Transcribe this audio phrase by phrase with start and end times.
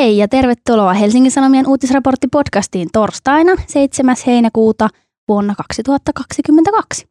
[0.00, 4.16] Hei ja tervetuloa Helsingin Sanomien uutisraporttipodcastiin torstaina 7.
[4.26, 4.88] heinäkuuta
[5.28, 7.06] vuonna 2022.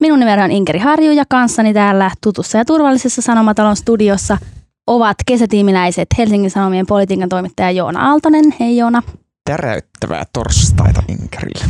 [0.00, 4.38] Minun nimeni on Inkeri Harju ja kanssani täällä tutussa ja turvallisessa Sanomatalon studiossa
[4.86, 8.44] ovat kesätiimiläiset Helsingin Sanomien politiikan toimittaja Joona Aaltonen.
[8.60, 9.02] Hei Joona.
[9.44, 11.64] Täräyttävää torstaita Inkerille.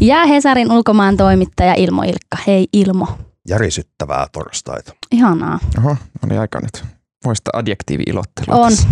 [0.00, 2.36] Ja Hesarin ulkomaan toimittaja Ilmo Ilkka.
[2.46, 3.06] Hei Ilmo.
[3.48, 4.92] Järisyttävää torstaita.
[5.12, 5.58] Ihanaa.
[5.78, 5.96] Oho,
[6.26, 6.84] oli aika nyt.
[7.24, 8.70] Voista adjektiivi-ilottelua On.
[8.70, 8.88] tässä.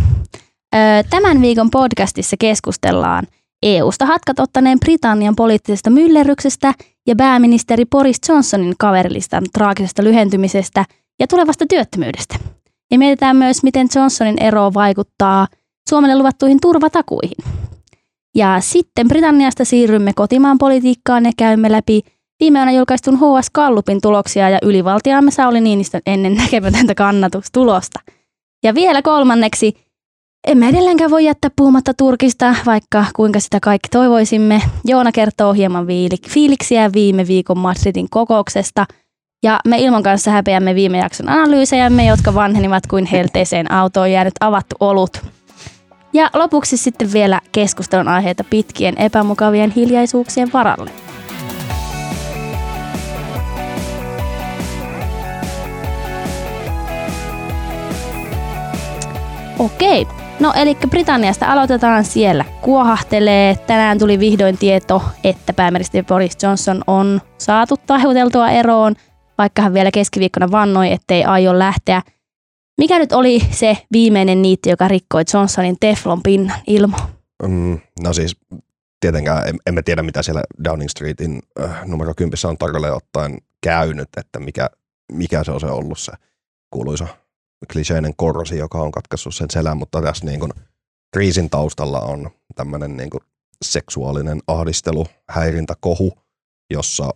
[1.11, 3.27] Tämän viikon podcastissa keskustellaan
[3.63, 6.75] EU-sta hatkat ottaneen Britannian poliittisesta myllerryksestä
[7.07, 10.85] ja pääministeri Boris Johnsonin kaverilistan traagisesta lyhentymisestä
[11.21, 12.35] ja tulevasta työttömyydestä.
[12.91, 15.47] Ja mietitään myös, miten Johnsonin ero vaikuttaa
[15.89, 17.37] Suomelle luvattuihin turvatakuihin.
[18.35, 22.01] Ja sitten Britanniasta siirrymme kotimaan politiikkaan ja käymme läpi
[22.41, 27.99] viime yönä julkaistun HS Gallupin tuloksia ja ylivaltiaamme Sauli Niinistön ennen näkemätöntä kannatustulosta.
[28.63, 29.88] Ja vielä kolmanneksi
[30.47, 34.63] emme edelleenkään voi jättää puhumatta Turkista, vaikka kuinka sitä kaikki toivoisimme.
[34.85, 35.87] Joona kertoo hieman
[36.29, 38.87] fiiliksiä viime viikon Madridin kokouksesta.
[39.43, 44.77] Ja me Ilman kanssa häpeämme viime jakson analyysejämme, jotka vanhenivat kuin helteeseen autoon jäänyt avattu
[44.81, 45.23] olut.
[46.13, 50.91] Ja lopuksi sitten vielä keskustelun aiheita pitkien epämukavien hiljaisuuksien varalle.
[59.59, 60.07] Okei,
[60.41, 62.45] no eli Britanniasta aloitetaan siellä.
[62.61, 63.57] Kuohahtelee.
[63.67, 68.95] Tänään tuli vihdoin tieto, että pääministeri Boris Johnson on saatu tahuteltua eroon,
[69.39, 72.03] vaikka hän vielä keskiviikkona vannoi, ettei aio lähteä.
[72.79, 76.97] Mikä nyt oli se viimeinen niitti, joka rikkoi Johnsonin teflon pinnan ilmo?
[77.43, 78.37] Mm, no siis
[79.01, 84.09] tietenkään em- emme tiedä, mitä siellä Downing Streetin äh, numero 10 on tarkalleen ottaen käynyt,
[84.17, 84.71] että mikä,
[85.13, 86.13] mikä se on se ollut se
[86.71, 87.07] kuuluisa
[87.73, 90.53] kliseinen korrosi, joka on katkaissut sen selän, mutta tässä niin kuin
[91.13, 93.21] kriisin taustalla on tämmöinen niin kuin
[93.65, 96.19] seksuaalinen ahdistelu, häirintä, kohu,
[96.71, 97.11] jossa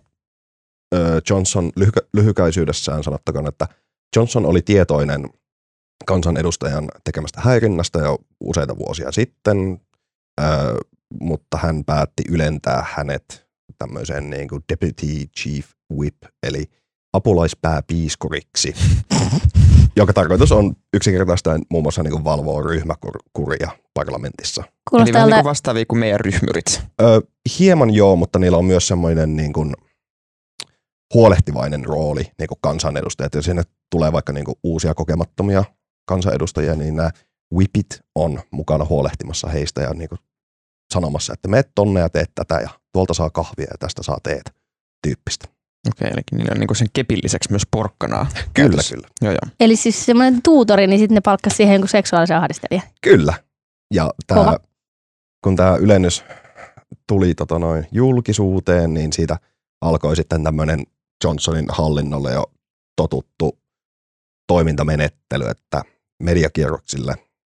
[1.30, 3.68] Johnson lyhy- lyhykäisyydessään sanottakoon, että
[4.16, 5.30] Johnson oli tietoinen
[6.06, 9.80] kansanedustajan tekemästä häirinnästä jo useita vuosia sitten,
[11.20, 13.46] mutta hän päätti ylentää hänet
[13.78, 15.66] tämmöiseen niin kuin deputy chief
[15.96, 16.64] whip, eli
[17.12, 18.74] apulaispääpiiskuriksi,
[19.96, 24.62] joka tarkoitus on yksinkertaistaen muun muassa niin kuin valvoa ryhmäkuria parlamentissa.
[24.62, 26.82] Eli Kuulostaa vähän niin vastaavia kuin meidän ryhmyrit.
[27.00, 27.20] Ö,
[27.58, 29.74] hieman joo, mutta niillä on myös semmoinen niin kuin
[31.14, 33.34] huolehtivainen rooli niin kuin kansanedustajat.
[33.34, 35.64] Ja sinne tulee vaikka niin kuin uusia kokemattomia
[36.08, 37.10] kansanedustajia, niin nämä
[37.54, 40.18] whipit on mukana huolehtimassa heistä ja niin kuin
[40.92, 44.54] sanomassa, että meet tonne ja teet tätä ja tuolta saa kahvia ja tästä saa teet
[45.02, 45.48] tyyppistä.
[45.88, 48.26] Okei, eli niillä on niin kuin sen kepin lisäksi myös porkkanaa.
[48.54, 49.08] Kyllä, kyllä.
[49.22, 49.52] Joo, joo.
[49.60, 52.86] eli siis semmoinen tuutori, niin sitten ne palkkasi siihen jonkun seksuaalisen ahdistelijan.
[53.00, 53.34] Kyllä.
[53.94, 54.56] Ja tää,
[55.44, 56.24] kun tämä ylennys
[57.06, 59.38] tuli tota noin, julkisuuteen, niin siitä
[59.80, 60.86] alkoi sitten tämmöinen
[61.24, 62.44] Johnsonin hallinnolle jo
[62.96, 63.58] totuttu
[64.46, 65.82] toimintamenettely, että
[66.22, 67.14] mediakierroksille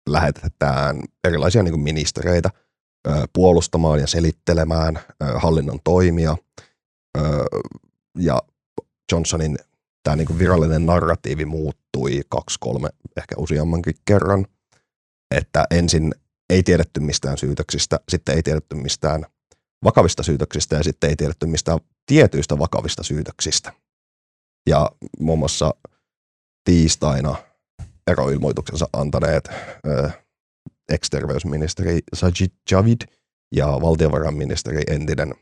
[0.10, 2.50] lähetetään erilaisia niin kuin ministereitä
[3.08, 6.38] ö, puolustamaan ja selittelemään ö, hallinnon toimia.
[8.20, 8.42] Ja
[9.12, 9.58] Johnsonin
[10.04, 14.46] tämä niin virallinen narratiivi muuttui kaksi, kolme, ehkä useammankin kerran
[15.34, 16.16] että ensin
[16.50, 19.26] ei tiedetty mistään syytöksistä, sitten ei tiedetty mistään
[19.84, 23.74] vakavista syytöksistä ja sitten ei tiedetty mistään tietyistä vakavista syytöksistä.
[24.70, 25.74] Ja muun muassa
[26.64, 27.36] tiistaina
[28.08, 29.50] eroilmoituksensa antaneet
[29.88, 30.10] ö,
[30.90, 33.02] ex-terveysministeri Sajid Javid
[33.56, 35.34] ja valtiovarainministeri entinen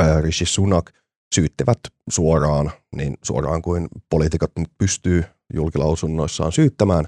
[0.00, 0.92] ö, Rishi Sunak
[1.34, 1.78] syyttivät
[2.10, 7.04] suoraan, niin suoraan kuin poliitikot nyt pystyy julkilausunnoissaan syyttämään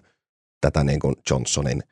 [0.60, 1.82] tätä niin kuin Johnsonin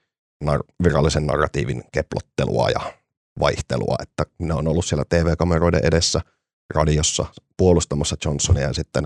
[0.45, 2.93] nar- virallisen narratiivin keplottelua ja
[3.41, 6.21] vaihtelua, että ne on ollut siellä TV-kameroiden edessä
[6.75, 7.27] radiossa
[7.57, 9.05] puolustamassa Johnsonia ja sitten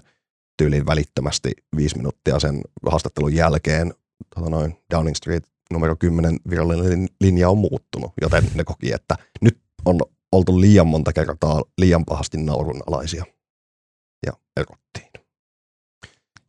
[0.56, 2.60] tyyliin välittömästi viisi minuuttia sen
[2.91, 3.94] haastattelun jälkeen
[4.34, 9.58] tota noin, Downing Street numero 10 virallinen linja on muuttunut, joten ne koki, että nyt
[9.84, 10.00] on
[10.32, 13.25] oltu liian monta kertaa liian pahasti naurunalaisia
[14.27, 15.11] ja erottiin.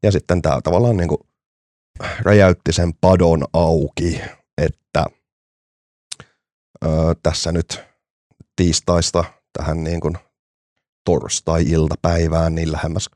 [0.04, 1.20] Ja sitten tämä tavallaan niin kuin
[2.20, 4.22] räjäytti sen padon auki,
[4.58, 5.06] että
[6.86, 6.88] ö,
[7.24, 7.80] tässä nyt
[8.56, 9.24] tiistaista
[9.58, 10.18] tähän niin kuin
[11.06, 13.10] torstai-iltapäivään niin lähemmäs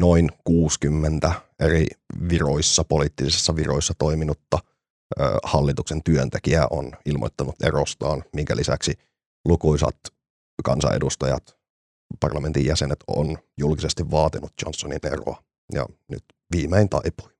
[0.00, 1.86] noin 60 eri
[2.28, 4.58] viroissa, poliittisissa viroissa toiminutta
[5.42, 8.92] hallituksen työntekijää on ilmoittanut erostaan, minkä lisäksi
[9.48, 9.96] lukuisat
[10.64, 11.56] kansanedustajat,
[12.20, 15.42] parlamentin jäsenet on julkisesti vaatinut Johnsonin eroa.
[15.72, 17.30] Ja nyt viimein taipui.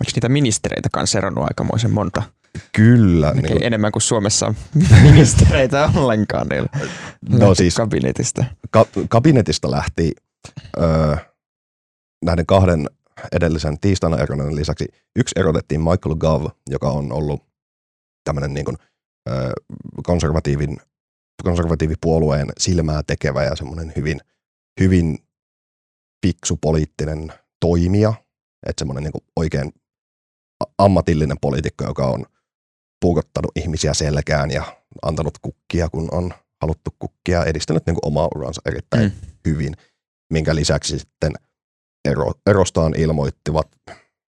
[0.00, 2.22] Eikö niitä ministereitä kanssa eronnut aikamoisen monta?
[2.72, 3.32] Kyllä.
[3.32, 4.54] Niin kuin, enemmän kuin Suomessa on
[5.12, 6.68] ministereitä ollenkaan niillä
[7.28, 8.44] no siis, kabinetista.
[8.70, 10.12] Ka- kabinetista lähti
[10.80, 11.16] öö,
[12.24, 12.90] näiden kahden
[13.32, 17.42] edellisen tiistaina eronen lisäksi yksi erotettiin Michael Gove, joka on ollut
[18.24, 18.76] tämmöinen niin kuin,
[19.28, 19.52] öö,
[20.06, 20.76] konservatiivin,
[21.42, 24.20] konservatiivipuolueen silmää tekevä ja semmoinen hyvin,
[24.80, 25.18] hyvin
[26.26, 28.14] fiksu poliittinen toimija,
[28.66, 29.72] että semmoinen niin oikein
[30.78, 32.26] ammatillinen poliitikko, joka on
[33.00, 38.62] puukottanut ihmisiä selkään ja antanut kukkia, kun on haluttu kukkia, edistänyt niin kuin omaa uransa
[38.66, 39.30] erittäin mm.
[39.46, 39.74] hyvin,
[40.32, 41.32] minkä lisäksi sitten
[42.04, 43.68] ero, erostaan ilmoittivat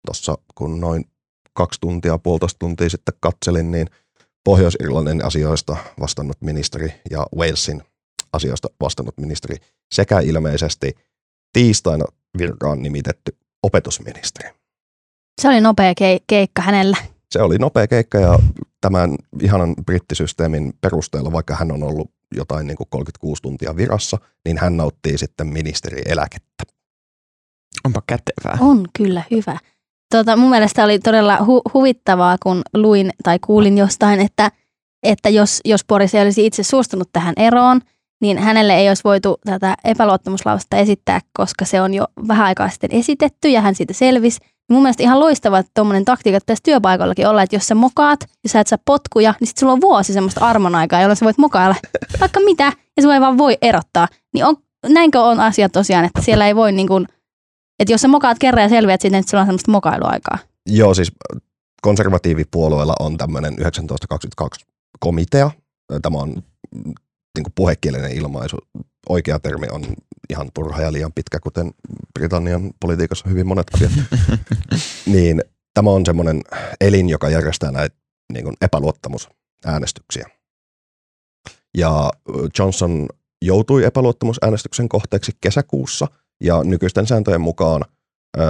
[0.07, 1.05] tuossa, kun noin
[1.53, 3.87] kaksi tuntia, puolitoista tuntia sitten katselin, niin
[4.43, 7.81] Pohjois-Irlannin asioista vastannut ministeri ja Walesin
[8.33, 9.55] asioista vastannut ministeri
[9.93, 10.95] sekä ilmeisesti
[11.53, 12.05] tiistaina
[12.37, 14.49] virkaan nimitetty opetusministeri.
[15.41, 15.93] Se oli nopea
[16.27, 16.97] keikka hänellä.
[17.31, 18.39] Se oli nopea keikka ja
[18.81, 24.57] tämän ihanan brittisysteemin perusteella, vaikka hän on ollut jotain niin kuin 36 tuntia virassa, niin
[24.57, 26.63] hän nauttii sitten ministerieläkettä.
[27.85, 28.57] Onpa kätevää.
[28.59, 29.57] On kyllä hyvä.
[30.11, 34.51] Tota, mun mielestä oli todella hu- huvittavaa, kun luin tai kuulin jostain, että,
[35.03, 37.81] että jos, jos Boris ei olisi itse suostunut tähän eroon,
[38.21, 42.91] niin hänelle ei olisi voitu tätä epäluottamuslausetta esittää, koska se on jo vähän aikaa sitten
[42.93, 44.39] esitetty ja hän siitä selvisi.
[44.71, 48.49] Mun mielestä ihan loistava, että tuommoinen taktiikka pitäisi työpaikallakin olla, että jos sä mokaat ja
[48.49, 51.75] sä et saa potkuja, niin sitten sulla on vuosi semmoista armonaikaa, jolloin sä voit mokailla
[52.19, 54.07] vaikka mitä ja sua ei vaan voi erottaa.
[54.33, 54.55] Niin on,
[54.87, 57.07] näinkö on asia tosiaan, että siellä ei voi niin kuin,
[57.81, 60.37] että jos sä mokaat kerran ja selviät siitä, niin sulla on semmoista mokailuaikaa.
[60.65, 61.11] Joo, siis
[61.81, 64.65] konservatiivipuolueella on tämmöinen 1922
[64.99, 65.51] komitea.
[66.01, 66.29] Tämä on
[67.37, 68.57] niin kuin puhekielinen ilmaisu.
[69.09, 69.83] Oikea termi on
[70.29, 71.71] ihan turha ja liian pitkä, kuten
[72.19, 73.91] Britannian politiikassa hyvin monet asiat.
[75.13, 75.41] niin
[75.73, 76.41] tämä on semmoinen
[76.81, 77.95] elin, joka järjestää näitä
[78.33, 80.29] niin kuin epäluottamusäänestyksiä.
[81.77, 82.11] Ja
[82.59, 83.07] Johnson
[83.41, 86.07] joutui epäluottamusäänestyksen kohteeksi kesäkuussa,
[86.41, 87.85] ja nykyisten sääntöjen mukaan
[88.39, 88.41] ö,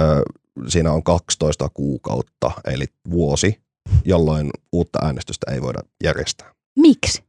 [0.68, 3.60] siinä on 12 kuukautta, eli vuosi,
[4.04, 6.52] jolloin uutta äänestystä ei voida järjestää.
[6.78, 7.24] Miksi?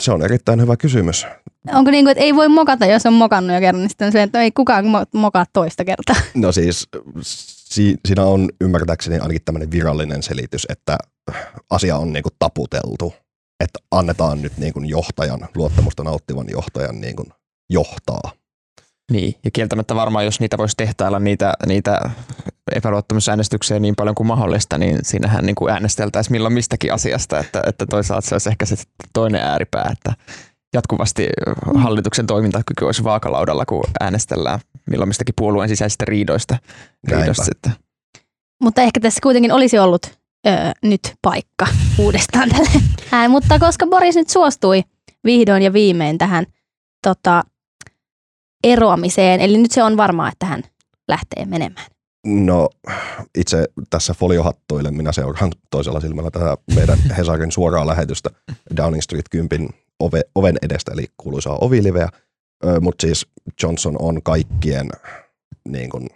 [0.00, 1.26] Se on erittäin hyvä kysymys.
[1.72, 4.12] Onko niin kuin, että ei voi mokata, jos on mokannut jo kerran, niin sitten on
[4.12, 4.84] se, että ei kukaan
[5.14, 6.16] mokaa toista kertaa.
[6.34, 6.88] No siis
[7.20, 10.98] si- siinä on ymmärtääkseni ainakin tämmöinen virallinen selitys, että
[11.70, 13.14] asia on niin kuin taputeltu.
[13.60, 17.28] Että annetaan nyt niin kuin johtajan, luottamusta nauttivan johtajan niin kuin
[17.70, 18.32] johtaa.
[19.10, 22.10] Niin, ja kieltämättä varmaan, jos niitä voisi tehtailla niitä, niitä
[22.72, 27.86] epäluottamusäänestyksiä niin paljon kuin mahdollista, niin siinähän niin kuin äänesteltäisiin milloin mistäkin asiasta, että, että
[27.86, 28.76] toisaalta se olisi ehkä se
[29.12, 30.12] toinen ääripää, että
[30.74, 31.28] jatkuvasti
[31.74, 34.60] hallituksen toimintakyky olisi vaakalaudalla, kun äänestellään
[34.90, 36.58] milloin mistäkin puolueen sisäisistä riidoista.
[37.08, 37.72] riidoista sitten.
[38.62, 41.66] Mutta ehkä tässä kuitenkin olisi ollut öö, nyt paikka
[41.98, 42.82] uudestaan tälle.
[43.12, 44.82] Ää, mutta koska Boris nyt suostui
[45.24, 46.46] vihdoin ja viimein tähän
[47.06, 47.42] tota,
[48.72, 50.62] eroamiseen, eli nyt se on varmaa, että hän
[51.08, 51.86] lähtee menemään.
[52.26, 52.68] No
[53.38, 58.30] itse tässä foliohattuille minä seuraan toisella silmällä tätä meidän Hesarin suoraa lähetystä
[58.76, 59.68] Downing Street 10
[60.00, 62.08] ove, oven edestä, eli kuuluisaa oviliveä.
[62.80, 63.26] Mutta siis
[63.62, 64.90] Johnson on kaikkien,
[65.68, 66.06] niin kun,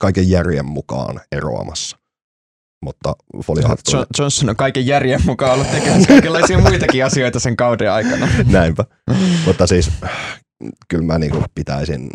[0.00, 1.98] kaiken järjen mukaan eroamassa.
[2.84, 3.12] Mutta
[3.44, 4.06] foliohattuille...
[4.18, 8.28] Johnson on kaiken järjen mukaan ollut tekemässä kaikenlaisia muitakin asioita sen kauden aikana.
[8.50, 8.84] Näinpä.
[9.46, 9.90] Mutta siis
[10.88, 12.10] kyllä mä niin pitäisin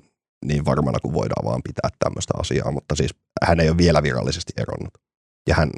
[0.46, 4.54] niin varmana kuin voidaan vaan pitää tämmöistä asiaa, mutta siis hän ei ole vielä virallisesti
[4.58, 4.94] eronnut.
[5.48, 5.72] Ja hän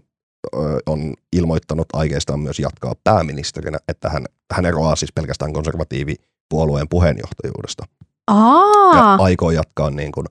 [0.86, 7.84] on ilmoittanut aikeistaan myös jatkaa pääministerinä, että hän, hän eroaa siis pelkästään konservatiivipuolueen puheenjohtajuudesta.
[8.28, 8.98] Aa.
[8.98, 10.26] Ja aikoo jatkaa niin kuin,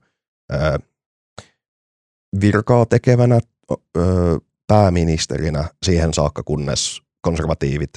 [0.53, 0.79] ö,
[2.41, 7.91] virkaa tekevänä ö, pääministerinä siihen saakka, kunnes konservatiivit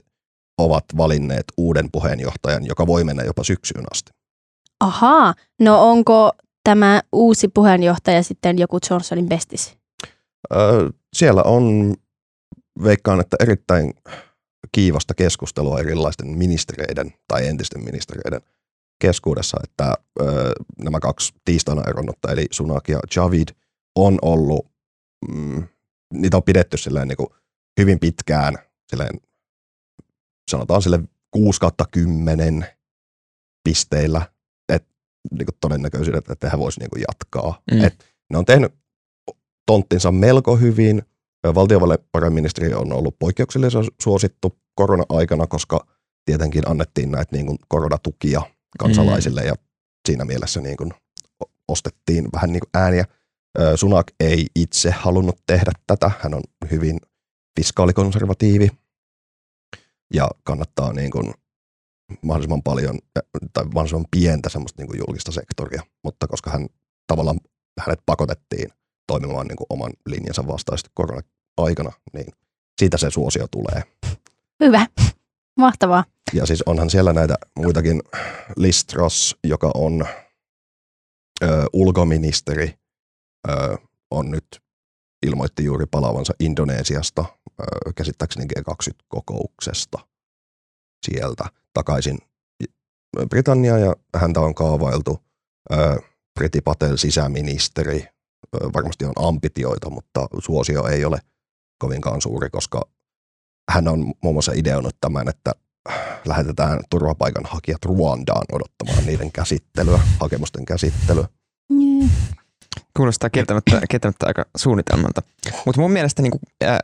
[0.57, 4.11] ovat valinneet uuden puheenjohtajan, joka voi mennä jopa syksyyn asti.
[4.79, 6.31] Ahaa, no onko
[6.63, 9.77] tämä uusi puheenjohtaja sitten joku Johnsonin bestis?
[10.53, 11.95] Öö, siellä on,
[12.83, 13.93] veikkaan, että erittäin
[14.71, 18.41] kiivasta keskustelua erilaisten ministereiden tai entisten ministereiden
[19.01, 23.47] keskuudessa, että öö, nämä kaksi tiistaina eronnutta, eli Sunak ja Javid,
[23.95, 24.67] on ollut,
[25.31, 25.67] mm,
[26.13, 27.29] niitä on pidetty silleen niin kuin
[27.79, 28.55] hyvin pitkään,
[28.89, 29.21] silleen,
[30.51, 30.99] sanotaan sille
[31.31, 31.59] 6
[31.91, 32.65] 10
[33.63, 34.36] pisteillä
[35.31, 37.61] niin kuin todennäköisyydet, että hän voisi niin kuin jatkaa.
[37.71, 37.83] Mm.
[37.83, 38.73] Et ne on tehnyt
[39.65, 41.03] tonttinsa melko hyvin.
[41.55, 45.87] Valtiovarainministeri on ollut poikkeuksellisen suosittu korona-aikana, koska
[46.25, 48.41] tietenkin annettiin näitä niin kuin koronatukia
[48.79, 49.47] kansalaisille mm.
[49.47, 49.55] ja
[50.07, 50.93] siinä mielessä niin kuin
[51.67, 53.05] ostettiin vähän niin kuin ääniä.
[53.75, 56.11] Sunak ei itse halunnut tehdä tätä.
[56.19, 56.41] Hän on
[56.71, 56.99] hyvin
[57.59, 58.69] fiskaalikonservatiivi
[60.13, 61.33] ja kannattaa niin kuin
[62.21, 62.99] mahdollisimman paljon
[63.53, 66.67] tai mahdollisimman pientä semmoista niin kuin julkista sektoria, mutta koska hän
[67.07, 67.39] tavallaan
[67.79, 68.69] hänet pakotettiin
[69.07, 72.27] toimimaan niin kuin oman linjansa vastaisesti korona-aikana, niin
[72.79, 73.83] siitä se suosio tulee.
[74.59, 74.87] Hyvä.
[75.57, 76.03] Mahtavaa.
[76.33, 78.01] Ja siis onhan siellä näitä muitakin.
[78.55, 80.05] Listros, joka on
[81.43, 82.73] ö, ulkoministeri,
[83.49, 83.77] ö,
[84.11, 84.61] on nyt
[85.25, 87.25] ilmoitti juuri palaavansa Indonesiasta,
[87.61, 87.63] ö,
[87.95, 89.99] käsittääkseni G20-kokouksesta
[91.05, 91.45] sieltä
[91.77, 92.17] takaisin
[93.29, 95.19] Britannia ja häntä on kaavailtu
[95.73, 96.01] ö,
[96.33, 98.07] Priti Patel sisäministeri.
[98.55, 101.19] Ö, varmasti on ambitioita, mutta suosio ei ole
[101.79, 102.81] kovinkaan suuri, koska
[103.71, 105.51] hän on muun muassa ideoinut tämän, että
[106.25, 111.27] lähetetään turvapaikanhakijat Ruandaan odottamaan niiden käsittelyä, hakemusten käsittelyä.
[111.69, 112.09] Mm.
[112.97, 115.21] Kuulostaa kieltämättä, kieltämättä aika suunnitelmalta.
[115.65, 116.79] Mutta mun mielestä niin kuin, äh,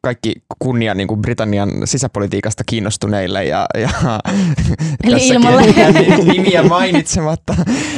[0.00, 3.90] kaikki kunnia niin kuin Britannian sisäpolitiikasta kiinnostuneille ja, ja
[5.04, 5.62] Eli ilmalle.
[6.32, 7.54] nimiä mainitsematta,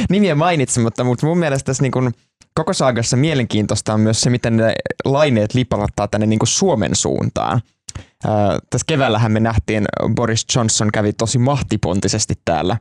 [0.09, 2.13] nimiä mainitsematta mutta mun mielestä tässä niin kuin,
[2.55, 4.73] koko saagassa mielenkiintoista on myös se, miten ne
[5.05, 7.61] laineet lipalattaa tänne niin kuin Suomen suuntaan.
[8.25, 8.31] Äh,
[8.69, 12.77] tässä keväällähän me nähtiin, Boris Johnson kävi tosi mahtipontisesti täällä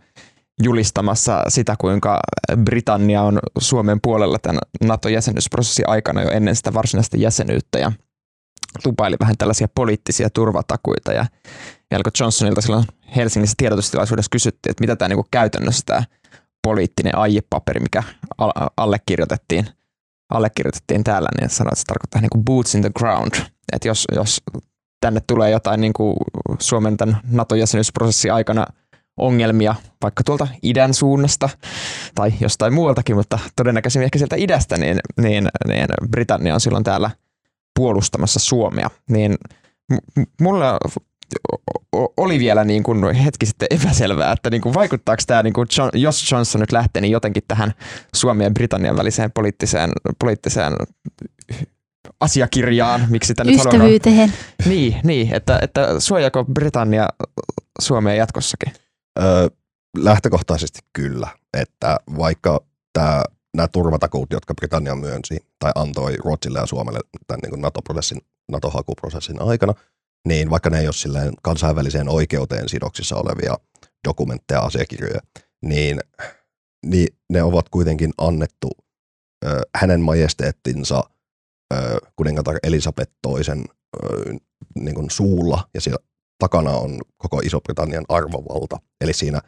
[0.62, 2.20] julistamassa sitä, kuinka
[2.64, 7.92] Britannia on Suomen puolella tämän NATO-jäsenyysprosessin aikana jo ennen sitä varsinaista jäsenyyttä ja
[8.84, 11.26] lupaili vähän tällaisia poliittisia turvatakuita ja,
[11.94, 12.84] alkoi Johnsonilta silloin
[13.16, 16.02] Helsingissä tiedotustilaisuudessa kysyttiin, että mitä tämä niin käytännössä tämä
[16.62, 18.02] poliittinen aiepaperi, mikä
[18.38, 19.66] al- allekirjoitettiin,
[20.30, 23.34] allekirjoitettiin täällä, niin sanoi, että se tarkoittaa niin kuin boots in the ground,
[23.72, 24.40] että jos, jos
[25.00, 26.16] tänne tulee jotain niin kuin
[26.58, 28.66] Suomen tämän NATO-jäsenyysprosessin aikana
[29.16, 31.48] ongelmia vaikka tuolta idän suunnasta
[32.14, 37.10] tai jostain muualtakin, mutta todennäköisemmin ehkä sieltä idästä, niin, niin, niin Britannia on silloin täällä
[37.74, 38.90] puolustamassa Suomea.
[39.10, 39.34] Niin
[39.92, 40.64] m- mulle
[42.16, 45.90] oli vielä niin kuin hetki sitten epäselvää, että niin kuin vaikuttaako tämä, niin kuin John,
[45.94, 47.72] jos Johnson nyt lähtee, niin jotenkin tähän
[48.14, 50.72] Suomen ja Britannian väliseen poliittiseen, poliittiseen
[52.20, 53.74] asiakirjaan, miksi sitä nyt haluaa.
[53.74, 54.32] Ystävyyteen.
[54.64, 57.08] Niin, niin että, että suojaako Britannia
[57.80, 58.72] Suomea jatkossakin?
[59.22, 59.48] Öö,
[59.98, 63.22] lähtökohtaisesti kyllä, että vaikka tämä
[63.56, 68.20] nämä turvatakuut, jotka Britannia myönsi tai antoi Ruotsille ja Suomelle tämän niin NATO-prosessin,
[68.52, 69.74] NATO-hakuprosessin aikana,
[70.28, 73.58] niin vaikka ne ei ole silleen kansainväliseen oikeuteen sidoksissa olevia
[74.08, 75.20] dokumentteja, asiakirjoja,
[75.62, 76.00] niin,
[76.86, 78.70] niin ne ovat kuitenkin annettu
[79.44, 81.04] ö, hänen majesteettinsa
[81.74, 83.64] ö, kuningatar Elisabeth toisen
[84.74, 86.04] niin suulla, ja siellä
[86.38, 88.78] takana on koko Iso-Britannian arvovalta.
[89.00, 89.40] Eli siinä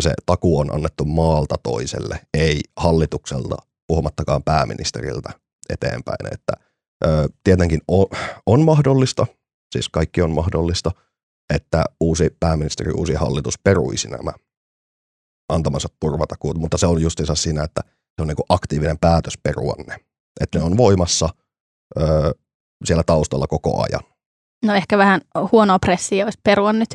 [0.00, 5.30] se taku on annettu maalta toiselle, ei hallitukselta, puhumattakaan pääministeriltä
[5.68, 6.34] eteenpäin.
[6.34, 6.52] Että,
[7.04, 8.06] ö, tietenkin on,
[8.46, 9.26] on mahdollista,
[9.72, 10.90] siis kaikki on mahdollista,
[11.54, 14.32] että uusi pääministeri, uusi hallitus peruisi nämä
[15.48, 19.74] antamansa turvatakuut, mutta se on justiinsa siinä, että se on niin kuin aktiivinen päätös perua
[19.86, 19.96] ne.
[20.40, 21.28] Että ne on voimassa
[22.00, 22.34] ö,
[22.84, 24.02] siellä taustalla koko ajan.
[24.64, 25.20] No ehkä vähän
[25.52, 26.94] huonoa pressiä olisi perua nyt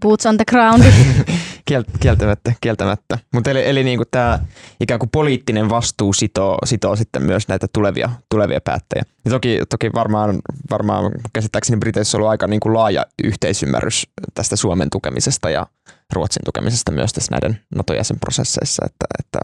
[0.00, 0.84] boots on the ground.
[1.68, 3.18] Kiel- kieltämättä, kieltämättä.
[3.34, 4.38] Mutta eli, eli niin tämä
[4.80, 9.04] ikään kuin poliittinen vastuu sitoo, sitoo sitten myös näitä tulevia, tulevia päättäjiä.
[9.24, 10.38] Ja toki, toki varmaan,
[10.70, 15.66] varmaan käsittääkseni Briteissä on ollut aika niin kuin laaja yhteisymmärrys tästä Suomen tukemisesta ja
[16.12, 19.40] Ruotsin tukemisesta myös tässä näiden NATO-jäsenprosesseissa, että, että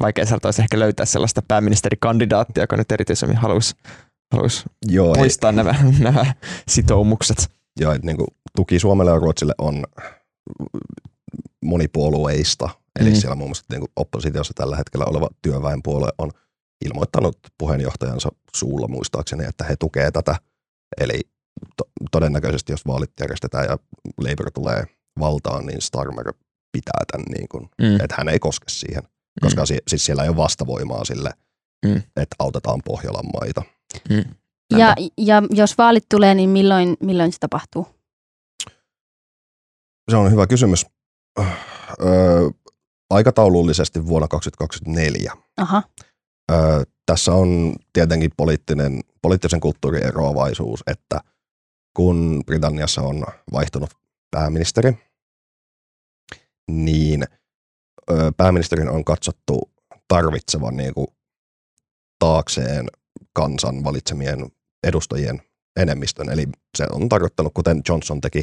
[0.00, 3.74] vaikea sieltä olisi ehkä löytää sellaista pääministerikandidaattia, joka nyt erityisemmin haluaisi,
[4.32, 6.34] haluaisi Joo, ei, poistaa nämä, nämä
[6.68, 7.50] sitoumukset.
[7.80, 9.84] että niin kuin, tuki Suomelle ja Ruotsille on
[11.64, 12.68] monipuolueista.
[13.00, 13.16] Eli Mm.
[13.16, 16.30] siellä muun muassa niin kuin oppositiossa tällä hetkellä oleva työväenpuolue on
[16.84, 20.36] ilmoittanut puheenjohtajansa suulla muistaakseni, että he tukee tätä.
[21.00, 21.20] Eli
[21.76, 23.78] to- todennäköisesti, jos vaalit järjestetään ja
[24.18, 24.84] Labour tulee
[25.20, 26.32] valtaan, niin Starmer
[26.72, 27.94] pitää tämän, niin kuin, Mm.
[28.04, 29.02] että hän ei koske siihen.
[29.40, 29.66] Koska mm.
[29.88, 31.30] siis siellä ei ole vastavoimaa sille,
[31.86, 31.96] Mm.
[31.96, 33.62] että autetaan Pohjolan maita.
[34.10, 34.24] Mm.
[34.78, 37.86] ja, ja jos vaalit tulee, niin milloin, milloin se tapahtuu?
[40.10, 40.86] Se on hyvä kysymys.
[41.38, 42.50] Öö,
[43.10, 45.32] aikataulullisesti vuonna 2024.
[45.56, 45.82] Aha.
[46.50, 51.20] Öö, tässä on tietenkin poliittinen, poliittisen kulttuurin eroavaisuus, että
[51.94, 53.90] kun Britanniassa on vaihtunut
[54.30, 54.98] pääministeri,
[56.70, 57.24] niin
[58.10, 59.70] öö, pääministerin on katsottu
[60.08, 61.06] tarvitsevan niin kuin
[62.18, 62.86] taakseen
[63.32, 64.46] kansan valitsemien
[64.84, 65.42] edustajien
[65.76, 66.30] enemmistön.
[66.30, 68.42] Eli se on tarkoittanut, kuten Johnson teki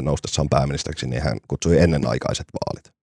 [0.00, 2.94] noustessaan pääministeriksi, niin hän kutsui ennenaikaiset vaalit.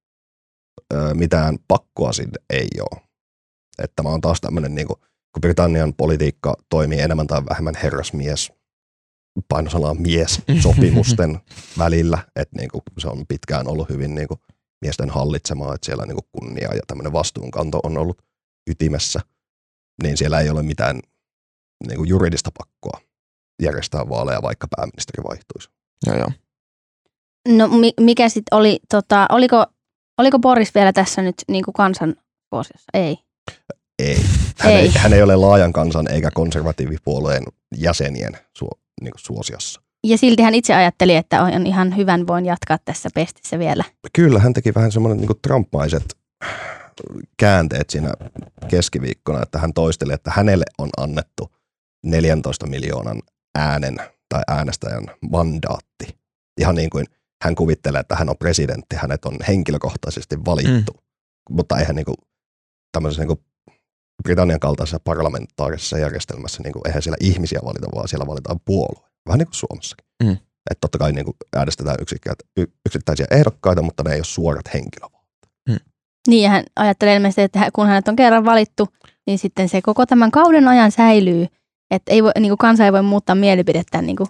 [0.93, 3.01] Öö, mitään pakkoa sinne ei ole.
[3.77, 4.99] Että tämä on taas tämmöinen, niin kuin,
[5.33, 8.51] kun Britannian politiikka toimii enemmän tai vähemmän herrasmies
[9.47, 11.39] painosanaa mies-sopimusten
[11.83, 14.39] välillä, että niin kuin se on pitkään ollut hyvin niin kuin
[14.81, 18.21] miesten hallitsemaa, että siellä niin kuin kunnia ja tämmöinen vastuunkanto on ollut
[18.69, 19.19] ytimessä,
[20.03, 20.99] niin siellä ei ole mitään
[21.87, 23.01] niin kuin juridista pakkoa
[23.61, 25.69] järjestää vaaleja, vaikka pääministeri vaihtuisi.
[26.05, 26.31] Joo, joo.
[27.49, 29.65] No mi- mikä sitten oli, tota, oliko,
[30.17, 32.15] oliko Boris vielä tässä nyt niin kuin kansan
[32.53, 32.89] suosiossa?
[32.93, 33.17] Ei.
[33.99, 34.17] Ei.
[34.59, 34.79] Hän ei.
[34.79, 34.91] Ei.
[34.95, 37.43] hän ei ole laajan kansan eikä konservatiivipuolueen
[37.77, 39.81] jäsenien suo, niin kuin suosiossa.
[40.03, 43.83] Ja silti hän itse ajatteli, että on ihan hyvän voin jatkaa tässä pestissä vielä.
[44.13, 46.17] Kyllä, hän teki vähän semmoinen niin Trump-maiset
[47.37, 48.13] käänteet siinä
[48.67, 51.51] keskiviikkona, että hän toisteli, että hänelle on annettu
[52.05, 53.21] 14 miljoonan
[53.55, 53.97] äänen
[54.29, 56.19] tai äänestäjän mandaatti.
[56.59, 57.05] Ihan niin kuin
[57.43, 61.55] hän kuvittelee, että hän on presidentti, hänet on henkilökohtaisesti valittu, mm.
[61.55, 62.17] mutta eihän niin kuin
[62.91, 63.39] tämmöisessä niin kuin
[64.23, 69.09] Britannian kaltaisessa parlamentaarisessa järjestelmässä, niin kuin, eihän siellä ihmisiä valita, vaan siellä valitaan puolue.
[69.27, 70.05] Vähän niin kuin Suomessakin.
[70.23, 70.31] Mm.
[70.71, 71.97] Että totta kai niin kuin äänestetään
[72.85, 75.19] yksittäisiä ehdokkaita, mutta ne ei ole suorat henkilövalta.
[76.27, 78.87] Niin ja hän ajattelee ilmeisesti, että kun hänet on kerran valittu,
[79.27, 81.47] niin sitten se koko tämän kauden ajan säilyy.
[81.91, 84.27] Että ei voi, niin kuin kansa ei voi muuttaa mielipidettään niin kuin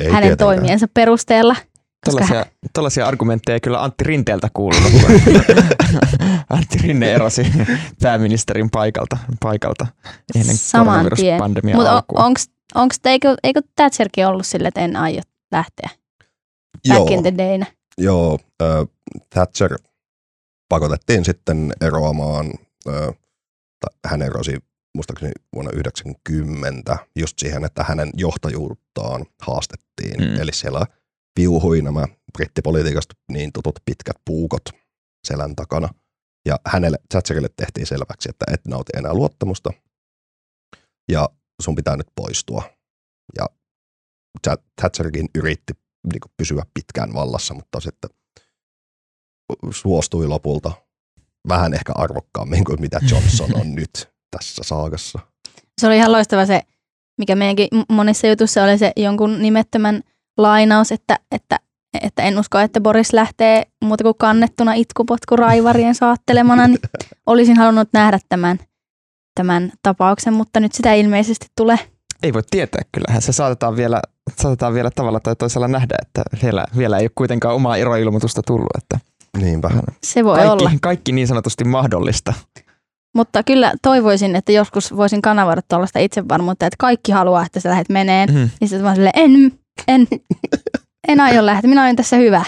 [0.00, 0.56] Ei hänen tietenkään.
[0.56, 1.56] toimiensa perusteella.
[1.96, 5.02] Hän, Tällaisia, tällaisia argumentteja ei kyllä Antti Rinteeltä kuulunut, kun
[6.50, 7.46] Antti Rinne erosi
[8.02, 9.86] pääministerin paikalta, paikalta
[10.34, 12.24] ennen Saman koronaviruspandemian mutta alkua.
[12.24, 12.40] onko,
[12.74, 15.20] onko eikö, eikö Thatcherkin ollut sille, että en aio
[15.52, 15.88] lähteä
[16.88, 17.66] back Joo, in the dayna?
[17.98, 18.68] joo äh,
[19.30, 19.76] Thatcher
[20.68, 22.46] pakotettiin sitten eroamaan,
[22.88, 22.94] äh,
[23.80, 24.58] tai hän erosi
[24.94, 30.20] muistaakseni vuonna 90 just siihen, että hänen johtajuuttaan haastettiin.
[30.20, 30.40] Mm.
[30.40, 30.86] Eli siellä
[31.36, 34.62] viuhui nämä brittipolitiikasta niin tutut pitkät puukot
[35.26, 35.88] selän takana.
[36.46, 39.70] Ja hänelle, Thatcherille tehtiin selväksi, että et nauti enää luottamusta
[41.12, 41.28] ja
[41.62, 42.62] sun pitää nyt poistua.
[43.38, 43.46] Ja
[44.48, 45.72] Tha- Thatcherkin yritti
[46.12, 48.10] niin kuin pysyä pitkään vallassa, mutta sitten
[49.70, 50.72] suostui lopulta
[51.48, 55.18] vähän ehkä arvokkaammin kuin mitä Johnson on nyt tässä saagassa.
[55.80, 56.62] Se oli ihan loistava se,
[57.18, 60.02] mikä meidänkin monissa jutuissa oli se jonkun nimettömän
[60.38, 61.58] lainaus, että, että,
[62.02, 66.78] että en usko, että Boris lähtee muuta kuin kannettuna itkupotku raivarien saattelemana, niin
[67.26, 68.58] olisin halunnut nähdä tämän,
[69.34, 71.78] tämän tapauksen, mutta nyt sitä ei ilmeisesti tule.
[72.22, 74.02] Ei voi tietää, kyllähän se saatetaan vielä,
[74.36, 78.76] saatetaan vielä tavalla tai toisella nähdä, että vielä, vielä ei ole kuitenkaan omaa eroilmoitusta tullut,
[78.78, 78.98] että
[79.36, 79.70] Niinpä.
[80.02, 80.56] Se voi olla.
[80.56, 82.34] kaikki, kaikki niin sanotusti mahdollista.
[83.14, 87.88] Mutta kyllä toivoisin, että joskus voisin kanavoida tuollaista itsevarmuutta, että kaikki haluaa, että sä lähdet
[87.88, 88.34] meneen.
[88.34, 88.50] Mm.
[88.60, 89.52] Niin sitten vaan silleen, en,
[89.88, 90.06] en,
[91.08, 92.44] en aio lähteä, minä olen tässä hyvä.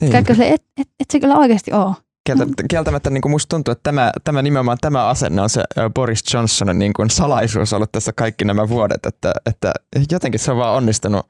[0.00, 0.12] Niin.
[0.12, 1.94] Kaikki se, et, et, et se kyllä oikeasti ole.
[2.26, 5.62] Kieltämättä, kieltämättä niin kuin musta tuntuu, että tämä, tämä nimenomaan tämä asenne on se
[5.94, 9.72] Boris Johnsonin niin kuin salaisuus ollut tässä kaikki nämä vuodet, että, että
[10.10, 11.26] jotenkin se on vaan onnistunut,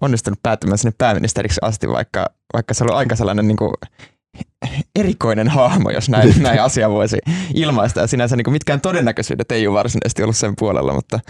[0.00, 3.72] onnistunut päätymään sinne pääministeriksi asti, vaikka, vaikka se oli aika sellainen niin kuin
[4.96, 7.18] erikoinen hahmo, jos näin, näin asia voisi
[7.54, 8.00] ilmaista.
[8.00, 11.20] Ja sinänsä niin kuin mitkään todennäköisyydet ei ole varsinaisesti ollut sen puolella, mutta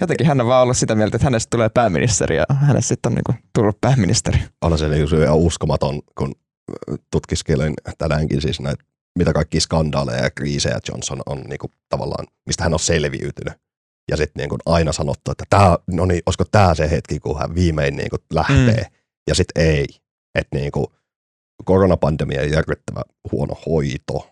[0.00, 3.14] jotenkin hän on vaan ollut sitä mieltä, että hänestä tulee pääministeri ja hänestä sitten on
[3.14, 4.38] niin kuin tullut pääministeri.
[4.62, 6.34] On se niin ihan uskomaton, kun
[7.10, 8.84] tutkiskelin tänäänkin siis näitä,
[9.18, 13.54] mitä kaikki skandaaleja ja kriisejä Johnson on niin kuin, tavallaan, mistä hän on selviytynyt.
[14.10, 17.38] Ja sitten niin kuin aina sanottu, että tää, no niin, olisiko tämä se hetki, kun
[17.38, 18.82] hän viimein niin kuin lähtee.
[18.82, 18.96] Mm.
[19.28, 19.86] Ja sitten ei.
[20.34, 20.86] Että niin kuin
[21.64, 24.30] koronapandemia järkyttävä huono hoito,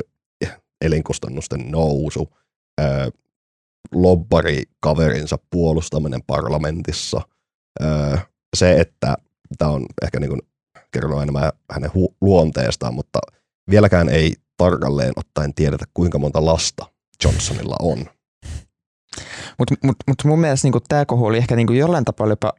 [0.84, 2.28] elinkustannusten nousu,
[3.92, 7.20] lobbari kaverinsa puolustaminen parlamentissa,
[8.56, 9.16] se, että
[9.58, 10.40] tämä on ehkä niin kuin
[10.92, 13.18] kerronut enemmän hänen hu- luonteestaan, mutta
[13.70, 16.86] vieläkään ei tarkalleen ottaen tiedetä, kuinka monta lasta
[17.24, 18.06] Johnsonilla on.
[19.58, 22.52] Mutta mut, mut mun mielestä niinku, tämä kohu oli ehkä niinku jollain tapaa jopa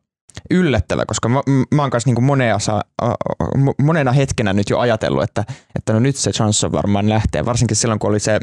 [0.52, 3.16] yllättävä, koska mä, mä oon kanssa niinku monea, sa- a- a-
[3.58, 5.44] mo- monena hetkenä nyt jo ajatellut, että,
[5.76, 8.40] että no nyt se Johnson varmaan lähtee, varsinkin silloin kun oli se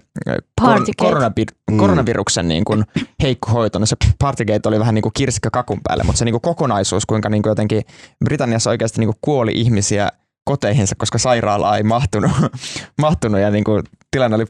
[0.62, 0.92] Partygate.
[1.10, 1.78] koronavir- Mm.
[1.78, 2.84] koronaviruksen niin kuin
[3.22, 6.32] heikko hoito, no se Partygate oli vähän niin kuin kirsikka kakun päälle, mutta se niin
[6.32, 7.82] kuin kokonaisuus, kuinka niin kuin jotenkin
[8.24, 10.08] Britanniassa oikeasti niin kuin kuoli ihmisiä
[10.44, 12.30] koteihinsa, koska sairaalaa ei mahtunut,
[13.00, 14.46] mahtunut ja niin kuin tilanne oli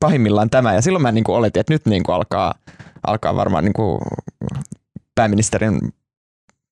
[0.00, 0.74] pahimmillaan tämä.
[0.74, 2.54] Ja silloin mä niin kuin oletin, että nyt niin kuin alkaa,
[3.06, 4.00] alkaa varmaan niin kuin
[5.14, 5.78] pääministerin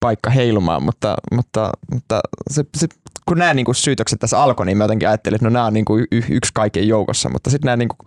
[0.00, 2.87] paikka heilumaan, mutta, mutta, mutta se, se,
[3.28, 5.74] kun nämä niin kuin syytökset tässä alkoi, niin mä jotenkin ajattelin, että no nämä on
[5.74, 7.98] niin kuin y- yksi kaiken joukossa, mutta sitten nämä niin kuin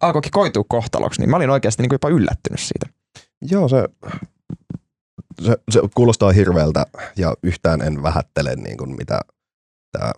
[0.00, 2.86] alkoikin koitua kohtaloksi, niin mä olin oikeasti niin kuin jopa yllättynyt siitä.
[3.50, 3.84] Joo, se,
[5.42, 9.20] se, se kuulostaa hirveältä ja yhtään en vähättele niin kuin mitä
[9.92, 10.12] tämä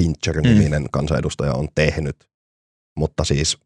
[0.00, 0.88] Pincher-niminen mm.
[0.92, 2.30] kansanedustaja on tehnyt.
[2.96, 3.58] Mutta siis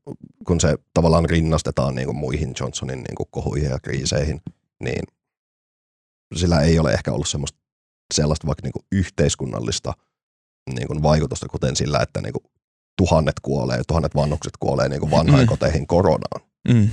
[0.47, 4.41] kun se tavallaan rinnastetaan niin kuin muihin Johnsonin niin kuin kohuihin ja kriiseihin,
[4.85, 5.03] niin
[6.37, 7.59] sillä ei ole ehkä ollut semmoista
[8.15, 9.93] sellaista vaikka niinku yhteiskunnallista
[10.75, 12.43] niinku vaikutusta, kuten sillä, että niinku
[12.99, 15.87] tuhannet kuolee, tuhannet vannukset kuolee niinku vanhainkoteihin mm.
[15.87, 16.51] koronaan.
[16.69, 16.91] Mm.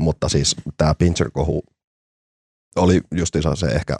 [0.00, 1.62] Mutta siis tämä Pincher-kohu
[2.76, 3.96] oli justiinsa se ehkä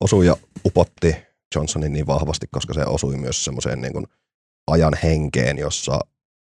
[0.00, 1.16] osui ja upotti
[1.54, 4.06] Johnsonin niin vahvasti, koska se osui myös semmoiseen niin
[4.66, 6.00] ajan henkeen, jossa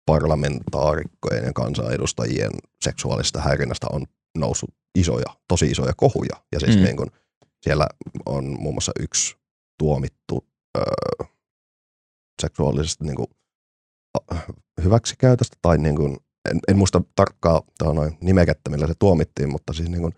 [0.07, 2.51] parlamentaarikkojen ja kansanedustajien
[2.85, 4.07] seksuaalista häirinnästä on
[4.39, 6.37] noussut isoja, tosi isoja kohuja.
[6.53, 6.83] Ja siis mm.
[6.83, 7.11] niin kuin,
[7.63, 7.87] siellä
[8.27, 9.37] on muun muassa yksi
[9.79, 11.27] tuomittu öö,
[12.43, 13.27] seksuaalisesti niin kuin,
[14.85, 16.17] hyväksikäytöstä tai niin kuin,
[16.51, 20.15] en, en muista tarkkaa noin nimekettä, millä se tuomittiin, mutta siis niin kuin,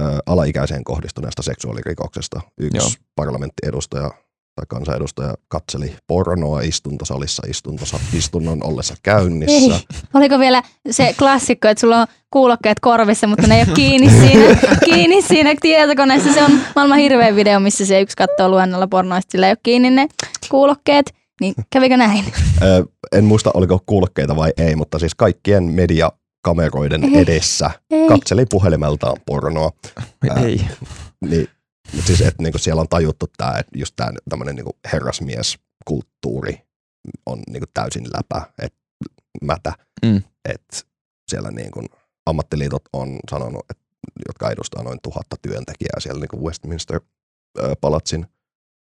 [0.00, 2.40] ä, alaikäiseen kohdistuneesta seksuaalirikoksesta.
[2.58, 3.06] Yksi Joo.
[3.14, 4.10] parlamenttiedustaja
[4.58, 9.74] tai kansanedustaja katseli pornoa istuntosalissa istuntosa, istunnon ollessa käynnissä.
[9.74, 10.00] Ei.
[10.14, 14.58] Oliko vielä se klassikko, että sulla on kuulokkeet korvissa, mutta ne ei ole kiinni siinä,
[14.84, 16.32] kiinni siinä tietokoneessa.
[16.32, 19.90] Se on maailman hirveä video, missä se yksi katsoo luennolla pornoista, sillä ei ole kiinni
[19.90, 20.08] ne
[20.50, 21.14] kuulokkeet.
[21.40, 22.24] Niin kävikö näin?
[23.12, 28.08] en muista, oliko kuulokkeita vai ei, mutta siis kaikkien media kameroiden ei, edessä ei.
[28.08, 29.70] katseli puhelimeltaan pornoa.
[30.42, 30.60] Ei.
[30.60, 30.76] Ää,
[31.20, 31.48] niin,
[32.06, 36.60] siis, että niinku siellä on tajuttu tämä, että just tämä tämmöinen niinku herrasmieskulttuuri
[37.26, 38.78] on niinku täysin läpä, että
[39.42, 39.72] mätä,
[40.06, 40.22] mm.
[40.48, 40.76] että
[41.30, 41.84] siellä niinku
[42.26, 43.84] ammattiliitot on sanonut, että,
[44.28, 47.00] jotka edustaa noin tuhatta työntekijää siellä niinku Westminster
[47.80, 48.26] palatsin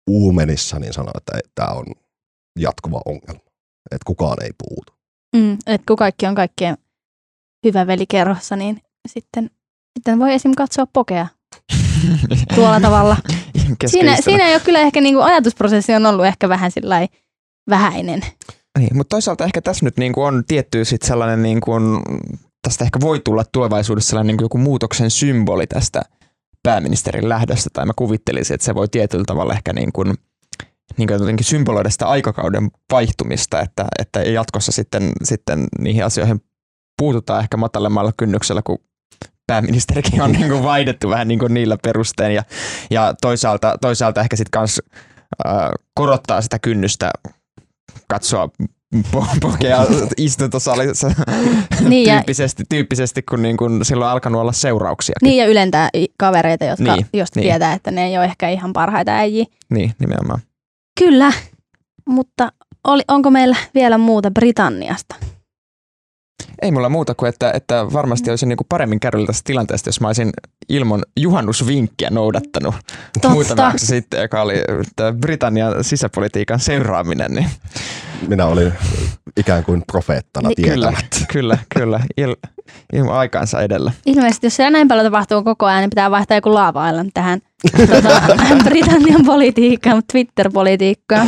[0.09, 1.85] uumenissa, niin sanoo, että tämä on
[2.59, 3.51] jatkuva ongelma,
[3.91, 4.93] että kukaan ei puutu.
[5.35, 6.77] Mm, että kun kaikki on kaikkien
[7.65, 9.49] hyvä veli kerhossa, niin sitten,
[9.99, 10.51] sitten voi esim.
[10.57, 11.27] katsoa pokea
[12.55, 13.17] tuolla tavalla.
[13.85, 16.71] siinä, siinä ei ole kyllä ehkä niinku ajatusprosessi on ollut ehkä vähän
[17.69, 18.21] vähäinen.
[18.79, 21.71] Niin, mutta toisaalta ehkä tässä nyt niinku on tietty sit sellainen, niinku,
[22.61, 26.01] tästä ehkä voi tulla tulevaisuudessa sellainen niinku joku muutoksen symboli tästä
[26.63, 30.13] pääministerin lähdöstä, tai mä kuvittelisin, että se voi tietyllä tavalla ehkä niin kuin,
[30.97, 36.41] niin kuin jotenkin symboloida sitä aikakauden vaihtumista, että, että jatkossa sitten, sitten niihin asioihin
[36.97, 38.79] puututaan ehkä matalemmalla kynnyksellä, kun
[39.47, 42.43] pääministerikin on niin kuin vaihdettu vähän niin kuin niillä perustein ja,
[42.91, 44.81] ja toisaalta, toisaalta ehkä sitten kans
[45.47, 45.53] äh,
[45.93, 47.11] korottaa sitä kynnystä
[48.07, 48.49] katsoa
[49.41, 49.85] pokea
[50.17, 51.07] istuntosalissa
[51.89, 55.15] niin tyyppisesti, tyyppisesti, kun niin kun silloin on alkanut olla seurauksia.
[55.21, 57.43] Niin ja ylentää kavereita, jotka niin, just niin.
[57.43, 59.45] tietää, että ne ei ole ehkä ihan parhaita äijiä.
[59.69, 60.39] Niin, nimenomaan.
[60.99, 61.31] Kyllä,
[62.09, 62.51] mutta
[62.83, 65.15] oli, onko meillä vielä muuta Britanniasta?
[66.63, 70.01] Ei mulla muuta kuin, että, että varmasti olisin niin kuin paremmin kärryllä tästä tilanteesta, jos
[70.01, 70.29] mä olisin
[70.69, 72.75] ilman juhannusvinkkiä noudattanut
[73.13, 73.29] Totta.
[73.29, 74.53] muutama jakso sitten, joka oli
[75.19, 77.31] Britannian sisäpolitiikan seuraaminen.
[77.31, 77.49] Niin.
[78.27, 78.73] Minä olin
[79.37, 80.93] ikään kuin profeettana niin, Kyllä,
[81.31, 81.99] kyllä, kyllä.
[82.17, 82.35] Il,
[82.93, 83.91] ilman aikaansa edellä.
[84.05, 87.41] Ilmeisesti, jos siellä näin paljon tapahtuu koko ajan, niin pitää vaihtaa joku laava tähän
[87.87, 88.21] tuota,
[88.69, 91.27] Britannian politiikkaan, Twitter-politiikkaan.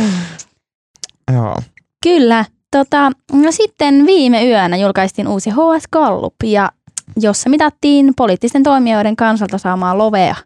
[1.32, 1.56] Joo.
[2.02, 2.44] Kyllä.
[2.70, 6.70] Tota, no sitten viime yönä julkaistiin uusi HS Gallup, ja
[7.16, 10.36] jossa mitattiin poliittisten toimijoiden kansalta saamaa lovea.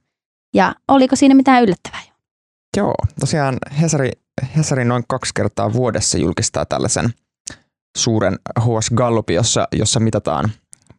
[0.54, 2.00] Ja oliko siinä mitään yllättävää?
[2.76, 4.10] Joo, tosiaan Hesari,
[4.56, 7.10] Hesari noin kaksi kertaa vuodessa julkistaa tällaisen
[7.98, 10.50] suuren HS Gallupin, jossa, jossa mitataan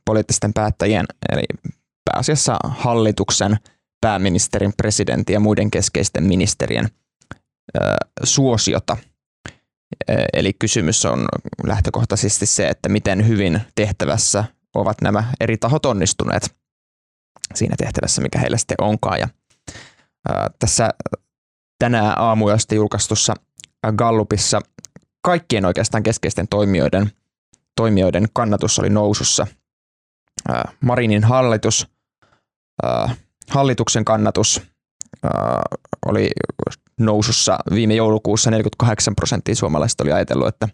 [0.05, 1.43] poliittisten päättäjien, eli
[2.11, 3.57] pääasiassa hallituksen,
[4.01, 6.89] pääministerin, presidentin ja muiden keskeisten ministerien
[7.75, 7.79] ö,
[8.23, 8.97] suosiota–
[10.33, 11.25] Eli kysymys on
[11.63, 14.43] lähtökohtaisesti se, että miten hyvin tehtävässä
[14.75, 16.55] ovat nämä eri tahot onnistuneet
[17.55, 19.19] siinä tehtävässä, mikä heillä sitten onkaan.
[19.19, 19.27] Ja,
[20.59, 20.89] tässä
[21.79, 23.33] tänään aamuyöstä julkaistussa
[23.95, 24.61] Gallupissa
[25.21, 27.11] kaikkien oikeastaan keskeisten toimijoiden,
[27.75, 29.47] toimijoiden kannatus oli nousussa.
[30.81, 31.87] Marinin hallitus,
[33.49, 34.61] hallituksen kannatus
[36.05, 36.29] oli
[37.05, 40.67] nousussa viime joulukuussa 48 prosenttia suomalaisista oli ajatellut, että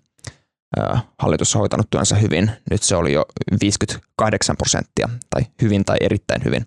[1.20, 2.52] hallitus on hoitanut työnsä hyvin.
[2.72, 3.26] Nyt se oli jo
[3.62, 6.66] 58 prosenttia, tai hyvin tai erittäin hyvin.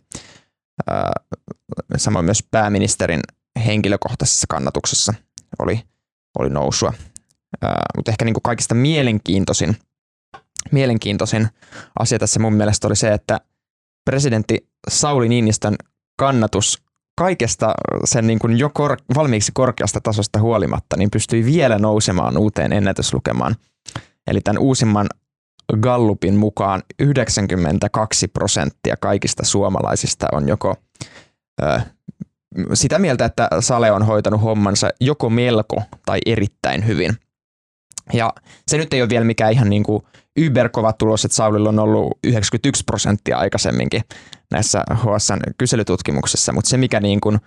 [1.97, 3.21] Samoin myös pääministerin
[3.67, 5.15] henkilökohtaisessa kannatuksessa
[5.59, 5.83] oli,
[6.39, 6.93] oli nousua.
[7.97, 9.77] Mutta ehkä niin kuin kaikista mielenkiintoisin,
[10.73, 11.49] mielenkiintoisin
[11.99, 13.41] asia tässä mun mielestä oli se, että
[14.05, 15.77] presidentti Sauli Niinistön
[16.19, 16.83] kannatus
[17.21, 22.73] kaikesta sen niin kuin jo kor- valmiiksi korkeasta tasosta huolimatta, niin pystyi vielä nousemaan uuteen
[22.73, 23.57] ennätyslukemaan.
[24.27, 25.07] Eli tämän uusimman
[25.81, 30.77] Gallupin mukaan 92 prosenttia kaikista suomalaisista on joko
[31.63, 31.81] ö,
[32.75, 37.17] sitä mieltä, että Sale on hoitanut hommansa joko melko tai erittäin hyvin.
[38.13, 38.33] Ja
[38.69, 40.03] se nyt ei ole vielä mikään ihan niin kuin
[40.37, 44.03] yberkova tulos, että Saulilla on ollut 91 prosenttia aikaisemminkin
[44.51, 47.39] näissä HSN kyselytutkimuksissa, mutta se mikä niin kuin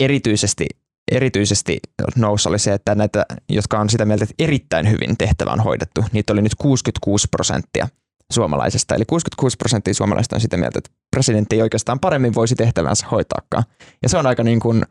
[0.00, 0.66] erityisesti,
[1.12, 1.78] erityisesti
[2.16, 6.04] nousi oli se, että näitä, jotka on sitä mieltä, että erittäin hyvin tehtävä on hoidettu,
[6.12, 7.88] niitä oli nyt 66 prosenttia
[8.32, 8.94] suomalaisesta.
[8.94, 13.64] Eli 66 prosenttia suomalaisista on sitä mieltä, että presidentti ei oikeastaan paremmin voisi tehtävänsä hoitaakaan.
[14.02, 14.82] Ja se on aika niin kuin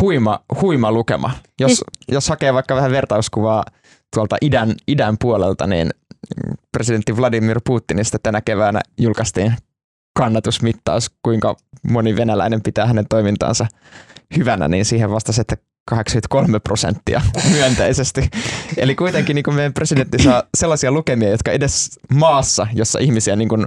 [0.00, 1.30] huima, huima lukema.
[1.60, 1.84] Jos, siis...
[2.08, 3.64] jos hakee vaikka vähän vertauskuvaa
[4.14, 5.90] tuolta idän, idän puolelta, niin
[6.72, 9.54] presidentti Vladimir Putinista tänä keväänä julkaistiin
[10.18, 11.56] kannatusmittaus, kuinka
[11.90, 13.66] moni venäläinen pitää hänen toimintaansa
[14.36, 15.56] hyvänä, niin siihen vastasi, että
[15.90, 17.20] 83 prosenttia
[17.52, 18.30] myönteisesti.
[18.76, 23.66] Eli kuitenkin niin meidän presidentti saa sellaisia lukemia, jotka edes maassa, jossa ihmisiä niin kuin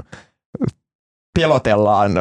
[1.40, 2.12] pelotellaan,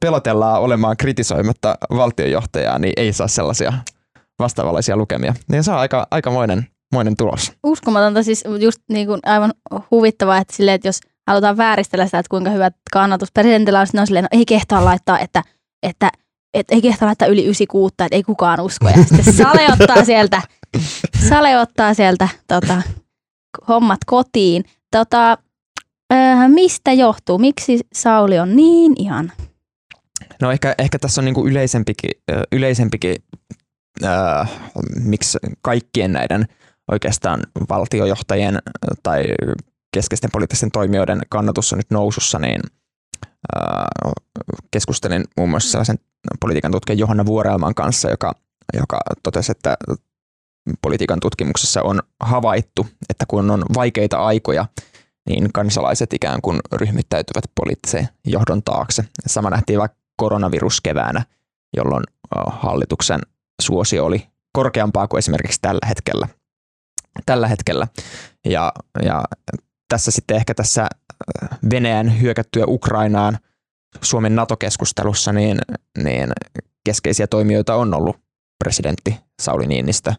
[0.00, 3.72] pelotellaan olemaan kritisoimatta valtionjohtajaa, niin ei saa sellaisia
[4.38, 5.34] vastaavanlaisia lukemia.
[5.48, 7.52] Niin se on aika, aikamoinen moinen tulos.
[7.62, 9.52] Uskomatonta, siis just niin kuin aivan
[9.90, 14.00] huvittavaa, että, silleen, että jos halutaan vääristellä sitä, että kuinka hyvä kannatus presidentillä on, niin
[14.00, 15.42] on silleen, no ei kehtaa laittaa, että,
[15.82, 16.10] että,
[16.54, 18.88] että ei kehtaa laittaa yli 96, että ei kukaan usko.
[18.88, 20.42] Ja sitten Sale ottaa sieltä,
[21.28, 22.82] Sale ottaa sieltä tota,
[23.68, 24.64] hommat kotiin.
[24.90, 25.38] Tota,
[26.12, 27.38] äh, mistä johtuu?
[27.38, 29.32] Miksi Sauli on niin ihan?
[30.42, 32.10] No ehkä, ehkä tässä on niinku yleisempikin,
[32.52, 33.16] yleisempikin
[34.04, 34.50] äh,
[35.04, 36.44] miksi kaikkien näiden
[36.90, 38.58] oikeastaan valtiojohtajien
[39.02, 39.24] tai
[39.92, 42.60] keskeisten poliittisten toimijoiden kannatus on nyt nousussa, niin
[44.70, 45.98] keskustelin muun muassa sellaisen
[46.40, 48.32] politiikan tutkijan Johanna Vuorelman kanssa, joka,
[48.74, 49.76] joka totesi, että
[50.82, 54.66] politiikan tutkimuksessa on havaittu, että kun on vaikeita aikoja,
[55.28, 59.04] niin kansalaiset ikään kuin ryhmittäytyvät poliittisen johdon taakse.
[59.26, 61.24] Sama nähtiin vaikka koronaviruskeväänä,
[61.76, 62.04] jolloin
[62.46, 63.20] hallituksen
[63.62, 66.28] suosio oli korkeampaa kuin esimerkiksi tällä hetkellä.
[67.26, 67.86] Tällä hetkellä.
[68.44, 68.72] Ja,
[69.02, 69.24] ja
[69.90, 73.38] tässä sitten ehkä tässä äh, Venäjän hyökättyä Ukrainaan
[74.02, 75.58] Suomen NATO-keskustelussa, niin,
[75.98, 76.28] niin
[76.84, 78.16] keskeisiä toimijoita on ollut
[78.64, 80.12] presidentti Sauli Niinistö,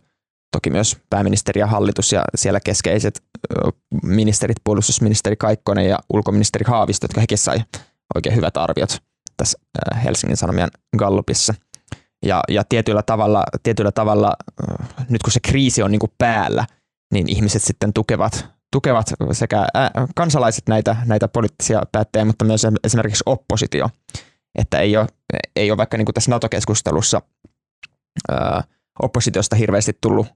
[0.51, 3.23] toki myös pääministeri ja hallitus ja siellä keskeiset
[4.03, 7.57] ministerit, puolustusministeri Kaikkonen ja ulkoministeri Haavisto, jotka hekin sai
[8.15, 8.97] oikein hyvät arviot
[9.37, 9.59] tässä
[10.03, 11.53] Helsingin Sanomien Gallupissa.
[12.25, 14.33] Ja, ja tietyllä tavalla, tietyllä tavalla,
[15.09, 16.65] nyt kun se kriisi on niin kuin päällä,
[17.13, 19.65] niin ihmiset sitten tukevat tukevat sekä
[20.15, 23.89] kansalaiset näitä, näitä poliittisia päättäjiä, mutta myös esimerkiksi oppositio.
[24.55, 25.07] Että ei ole,
[25.55, 27.21] ei ole vaikka niin kuin tässä NATO-keskustelussa
[28.31, 28.63] ää,
[29.01, 30.27] oppositiosta hirveästi tullut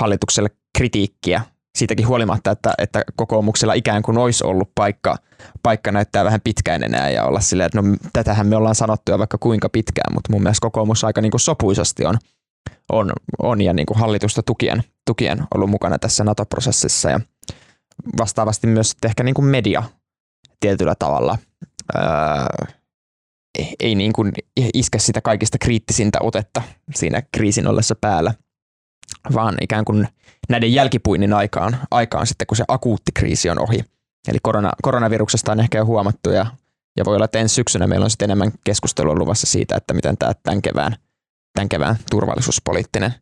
[0.00, 1.42] hallitukselle kritiikkiä
[1.78, 5.16] siitäkin huolimatta, että, että kokoomuksella ikään kuin olisi ollut paikka,
[5.62, 9.18] paikka näyttää vähän pitkään enää ja olla silleen, että no tätähän me ollaan sanottu jo
[9.18, 12.18] vaikka kuinka pitkään, mutta mun mielestä kokoomus aika niin kuin sopuisasti on,
[12.92, 17.20] on, on ja niin kuin hallitusta tukien, tukien ollut mukana tässä NATO-prosessissa ja
[18.18, 19.82] vastaavasti myös ehkä niin kuin media
[20.60, 21.38] tietyllä tavalla
[21.94, 22.46] ää,
[23.80, 24.32] ei niin kuin
[24.74, 26.62] iske sitä kaikista kriittisintä otetta
[26.94, 28.34] siinä kriisin ollessa päällä,
[29.34, 30.08] vaan ikään kuin
[30.48, 33.84] näiden jälkipuinnin aikaan, aikaan sitten, kun se akuutti kriisi on ohi.
[34.28, 36.46] Eli korona, koronaviruksesta on ehkä jo huomattu ja,
[36.96, 40.18] ja voi olla, että ensi syksynä meillä on sitten enemmän keskustelua luvassa siitä, että miten
[40.18, 40.96] tämä tämän kevään,
[41.54, 43.14] tämän kevään turvallisuuspoliittinen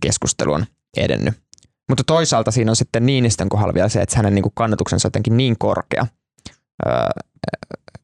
[0.00, 1.43] keskustelu on edennyt.
[1.88, 5.36] Mutta toisaalta siinä on sitten Niinistön kohdalla vielä se, että hänen niin kannatuksensa on jotenkin
[5.36, 6.06] niin korkea,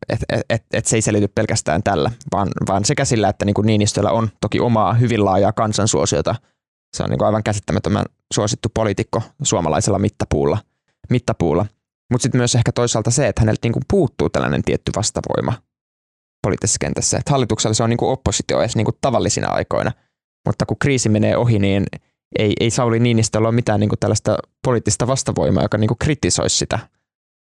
[0.09, 3.55] että et, et, et se ei selity pelkästään tällä, vaan, vaan sekä sillä, että niin
[3.63, 6.35] Niinistöllä on toki omaa hyvin laajaa kansansuosiota.
[6.97, 10.59] Se on niin aivan käsittämättömän suosittu poliitikko suomalaisella mittapuulla.
[11.11, 11.67] mittapuulla.
[12.11, 15.53] Mutta sitten myös ehkä toisaalta se, että häneltä niin puuttuu tällainen tietty vastavoima
[16.43, 17.19] poliittisessa kentässä.
[17.19, 19.93] Että hallituksella se on niin oppositio edes niin tavallisina aikoina,
[20.47, 21.87] mutta kun kriisi menee ohi, niin–
[22.39, 26.57] ei, ei Sauli Niinistöllä ole mitään niin kuin tällaista poliittista vastavoimaa, joka niin kuin kritisoisi
[26.57, 26.79] sitä,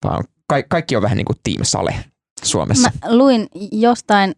[0.03, 1.95] vaan ka- kaikki on vähän niin kuin Team Sale
[2.43, 2.91] Suomessa.
[3.05, 4.35] Mä luin jostain,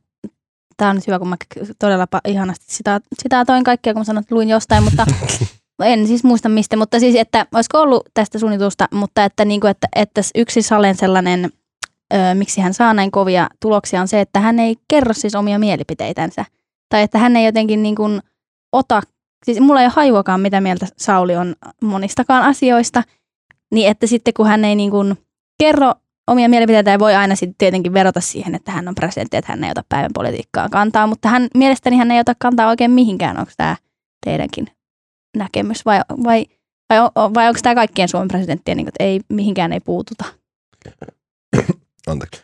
[0.78, 1.36] tämä on nyt hyvä, kun mä
[1.80, 5.06] todella ihanasti sitä, sitä toin kaikkea, kun mä sanoin, että luin jostain, mutta
[5.84, 9.72] en siis muista mistä, mutta siis, että olisiko ollut tästä suunnitusta, mutta että, niin kuin,
[9.72, 11.50] että, että yksi Salen sellainen,
[12.14, 15.60] ö, miksi hän saa näin kovia tuloksia, on se, että hän ei kerro siis omia
[15.60, 16.46] mielipiteitänsä.
[16.90, 18.22] Tai että hän ei jotenkin niin kuin
[18.72, 19.02] ota
[19.46, 23.04] siis mulla ei ole hajuakaan, mitä mieltä Sauli on monistakaan asioista,
[23.72, 25.18] niin että sitten kun hän ei niin kuin
[25.60, 25.94] kerro
[26.28, 29.64] omia mielipiteitä ja voi aina sitten tietenkin verota siihen, että hän on presidentti, että hän
[29.64, 33.52] ei ota päivän politiikkaa kantaa, mutta hän, mielestäni hän ei ota kantaa oikein mihinkään, onko
[33.58, 33.76] tämä
[34.26, 34.68] teidänkin
[35.38, 36.46] näkemys vai, vai,
[36.90, 40.26] vai, vai onko tämä kaikkien Suomen presidenttien, niin että ei, mihinkään ei puututa?
[42.08, 42.44] Anteeksi.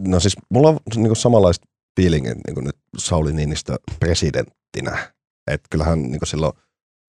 [0.00, 1.66] No siis mulla on niin samanlaista
[2.00, 5.12] fiilingin niin nyt Sauli Niinistö presidenttinä
[5.46, 6.52] että kyllähän niin silloin,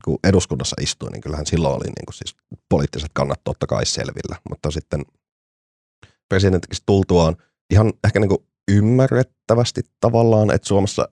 [0.06, 2.36] kun eduskunnassa istui, niin kyllähän silloin oli niin siis
[2.69, 4.36] poliittiset kannat totta kai selvillä.
[4.50, 5.06] Mutta sitten
[6.30, 7.36] presidentiksi tultuaan
[7.74, 11.08] ihan ehkä niin ymmärrettävästi tavallaan, että Suomessa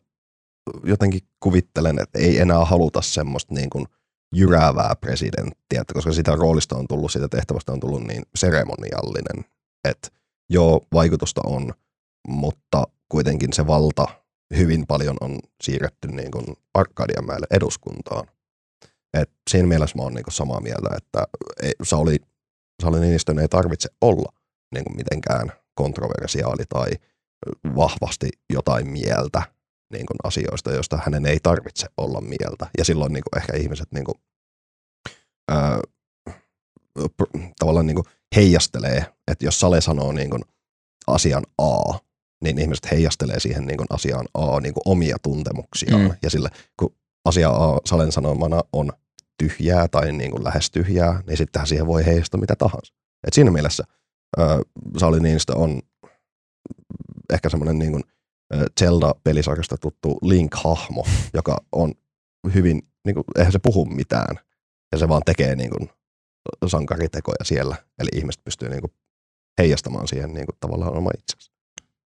[0.84, 3.86] jotenkin kuvittelen, että ei enää haluta semmoista niin kuin
[4.36, 9.46] jyräävää presidenttiä, että koska sitä roolista on tullut, sitä tehtävästä on tullut niin seremoniallinen,
[9.90, 10.10] että
[10.50, 11.74] joo, vaikutusta on,
[12.28, 14.08] mutta kuitenkin se valta
[14.58, 18.28] hyvin paljon on siirretty niin kuin Arkadianmäelle eduskuntaan.
[19.14, 21.24] Et siinä mielessä mä oon niin kuin samaa mieltä, että
[21.62, 22.18] ei, Sauli,
[22.82, 24.34] Sauli Niinistön ei tarvitse olla
[24.74, 26.92] niin kuin mitenkään kontroversiaali tai
[27.76, 29.44] vahvasti jotain mieltä
[29.94, 32.68] niin kuin asioista, joista hänen ei tarvitse olla mieltä.
[32.78, 34.16] Ja silloin niin kuin ehkä ihmiset niin kuin,
[35.52, 35.80] ää,
[37.60, 40.44] tavallaan niin kuin heijastelee, että jos Sale sanoo niin kuin
[41.08, 42.00] asian A,
[42.44, 46.02] niin ihmiset heijastelee siihen niin kuin asiaan A niin kuin omia tuntemuksiaan.
[46.02, 46.12] Mm.
[46.24, 48.92] Ja sille, kun asia A Salen sanomana on
[49.38, 52.94] tyhjää tai niin kuin lähes tyhjää, niin sittenhän siihen voi heijastaa mitä tahansa.
[53.28, 53.84] Et siinä mielessä
[54.40, 54.58] äh,
[54.98, 55.82] Sauli Niinistö on
[57.34, 58.04] ehkä semmoinen niin kuin
[58.80, 61.94] Zelda-pelisarjasta tuttu Link-hahmo, joka on
[62.54, 64.40] hyvin, niin kuin, eihän se puhu mitään,
[64.92, 65.90] ja se vaan tekee niin kuin,
[66.68, 68.94] sankaritekoja siellä, eli ihmiset pystyy niin kuin,
[69.58, 71.53] heijastamaan siihen niin kuin, tavallaan oma itsensä.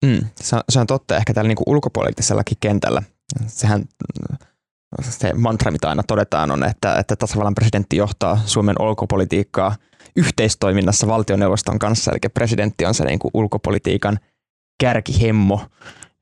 [0.05, 3.03] Mm, se, on, se on totta ehkä tällä niin kuin ulkopoliittisellakin kentällä.
[3.47, 3.85] Sehän
[5.01, 9.77] se mantra, mitä aina todetaan, on, että, että tasavallan presidentti johtaa Suomen ulkopolitiikkaa
[10.17, 14.19] yhteistoiminnassa valtioneuvoston kanssa, eli presidentti on se niin kuin ulkopolitiikan
[14.81, 15.61] kärkihemmo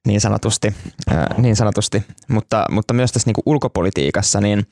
[0.07, 0.75] niin sanotusti,
[1.11, 2.03] ää, niin sanotusti.
[2.29, 4.67] Mutta, mutta myös tässä niin kuin ulkopolitiikassa, niin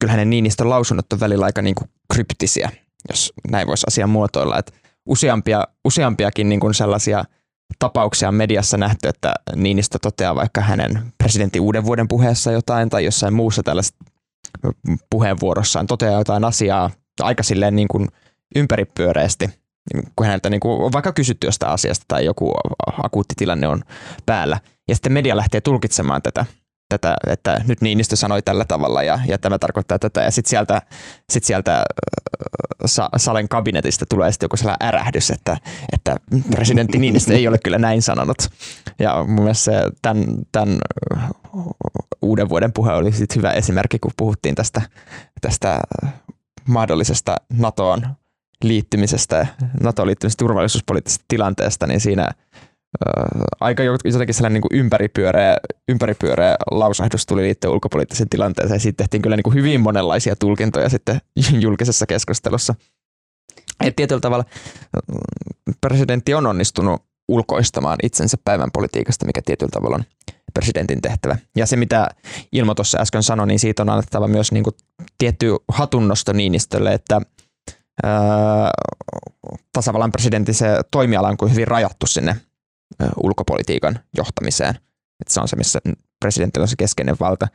[0.00, 2.70] kyllä hänen Niinistön lausunnot on välillä aika niin kuin kryptisiä,
[3.10, 4.58] jos näin voisi asian muotoilla.
[4.58, 4.72] Että
[5.06, 7.24] useampia, useampiakin niin kuin sellaisia
[7.78, 13.04] tapauksia on mediassa nähty, että Niinistö toteaa vaikka hänen presidentin uuden vuoden puheessa jotain tai
[13.04, 14.04] jossain muussa tällaisessa
[15.10, 18.08] puheenvuorossaan toteaa jotain asiaa aika silleen niin kuin
[18.56, 19.50] ympäripyöreästi–
[20.16, 22.54] kun häneltä niin kuin on vaikka kysytty jostain asiasta tai joku
[23.02, 23.82] akuutti tilanne on
[24.26, 24.60] päällä.
[24.88, 26.46] Ja sitten media lähtee tulkitsemaan tätä,
[26.88, 30.22] tätä että nyt Niinistö sanoi tällä tavalla ja, ja tämä tarkoittaa tätä.
[30.22, 30.82] Ja sitten sieltä,
[31.30, 31.84] sit sieltä
[32.84, 35.56] sa, Salen kabinetista tulee sitten joku sellainen ärähdys, että,
[35.92, 36.16] että
[36.50, 38.38] presidentti Niinistö ei ole kyllä näin sanonut.
[38.98, 39.72] Ja mun mielestä se,
[40.02, 40.78] tämän, tämän
[42.22, 44.82] uuden vuoden puhe oli sit hyvä esimerkki, kun puhuttiin tästä,
[45.40, 45.80] tästä
[46.68, 48.02] mahdollisesta NATOon
[48.64, 49.46] liittymisestä,
[49.80, 52.30] NATO-liittymisestä turvallisuuspoliittisesta tilanteesta, niin siinä
[53.60, 55.56] aika jotenkin sellainen niin ympäripyöreä,
[55.88, 58.80] ympäripyöreä lausahdus tuli liittyen ulkopoliittiseen tilanteeseen.
[58.80, 61.20] Siitä tehtiin kyllä niin kuin hyvin monenlaisia tulkintoja sitten
[61.60, 62.74] julkisessa keskustelussa.
[63.84, 64.44] Et tietyllä tavalla
[65.80, 70.04] presidentti on onnistunut ulkoistamaan itsensä päivän politiikasta, mikä tietyllä tavalla on
[70.54, 71.36] presidentin tehtävä.
[71.56, 72.08] Ja se, mitä
[72.52, 74.76] Ilmo tuossa äsken sanoi, niin siitä on annettava myös niin kuin
[75.18, 77.20] tietty hatunnosto Niinistölle, että–
[79.72, 82.36] tasavallan presidentin se toimiala on kuin hyvin rajattu sinne
[83.22, 84.74] ulkopolitiikan johtamiseen.
[85.20, 85.78] Että se on se, missä
[86.20, 87.48] presidentillä on se keskeinen valta.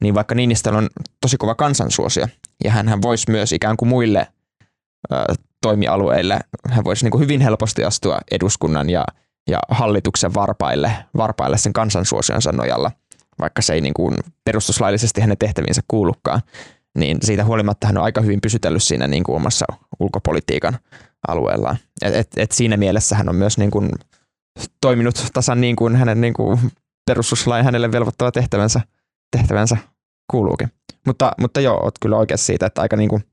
[0.00, 0.88] Niin vaikka Niinistöllä on
[1.20, 2.26] tosi kova kansansuosio,
[2.64, 4.28] ja hän voisi myös ikään kuin muille
[5.12, 9.04] ö, toimialueille, hän voisi niin hyvin helposti astua eduskunnan ja,
[9.48, 12.90] ja hallituksen varpaille, varpaille sen kansansuosionsa nojalla,
[13.38, 16.42] vaikka se ei niin kuin perustuslaillisesti hänen tehtäviinsä kuulukaan
[16.96, 19.66] niin siitä huolimatta hän on aika hyvin pysytellyt siinä niin kuin omassa
[20.00, 20.78] ulkopolitiikan
[21.28, 21.76] alueellaan.
[22.02, 23.90] Et, et, et siinä mielessä hän on myös niin kuin
[24.80, 26.58] toiminut tasan niin kuin hänen niin kuin
[27.06, 28.80] perustuslain hänelle velvoittava tehtävänsä,
[29.36, 29.76] tehtävänsä
[30.30, 30.68] kuuluukin.
[31.06, 33.24] Mutta, mutta joo, oot kyllä oikeassa siitä, että aika niin kuin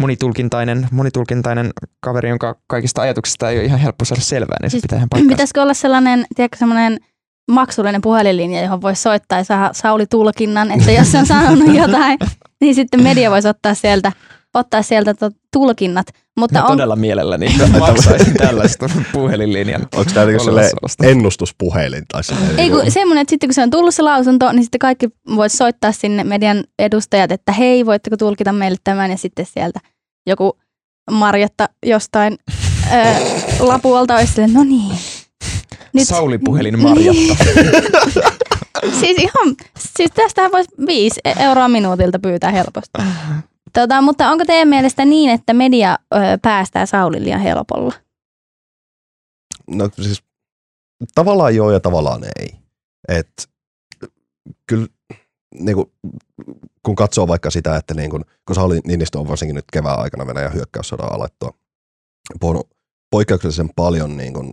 [0.00, 4.84] monitulkintainen, monitulkintainen kaveri, jonka kaikista ajatuksista ei ole ihan helppo saada selvää, niin siis se
[4.84, 5.28] pitää ihan.
[5.28, 6.98] Pitäisikö olla sellainen, tiedätkö, sellainen
[7.50, 12.18] maksullinen puhelinlinja, johon voisi soittaa ja saada Sauli tulkinnan, että jos on sanonut jotain,
[12.60, 14.12] niin sitten media voisi ottaa sieltä,
[14.54, 16.06] ottaa sieltä to, tulkinnat.
[16.38, 16.70] Mutta Mä on...
[16.70, 19.82] todella mielelläni maksaisin tällaista puhelinlinjan.
[19.82, 22.04] Onko tämä niin ennustuspuhelin?
[22.12, 22.22] Tai
[22.56, 25.56] Ei kun semmoinen, että sitten kun se on tullut se lausunto, niin sitten kaikki voisi
[25.56, 29.80] soittaa sinne median edustajat, että hei, voitteko tulkita meille tämän ja sitten sieltä
[30.26, 30.58] joku
[31.10, 32.38] Marjatta jostain
[32.92, 32.96] ö,
[33.68, 34.98] lapuolta olisi silleen, no niin.
[35.92, 36.08] Nyt...
[36.08, 37.44] Sauli puhelin Marjatta.
[39.00, 43.02] siis ihan, siis tästähän voisi viisi euroa minuutilta pyytää helposti.
[43.72, 47.94] Tota, mutta onko teidän mielestä niin, että media ö, päästää Saulin liian helpolla?
[49.70, 50.22] No siis
[51.14, 52.54] tavallaan joo ja tavallaan ei.
[53.08, 53.50] Et,
[54.66, 54.86] kyllä
[55.54, 55.92] niin kuin,
[56.82, 60.26] kun katsoo vaikka sitä, että niin kun, kun Sauli Niinistö on varsinkin nyt kevään aikana
[60.26, 61.52] Venäjän hyökkäyssodan alettua
[62.40, 62.68] puhunut
[63.10, 64.52] poikkeuksellisen paljon niin kun,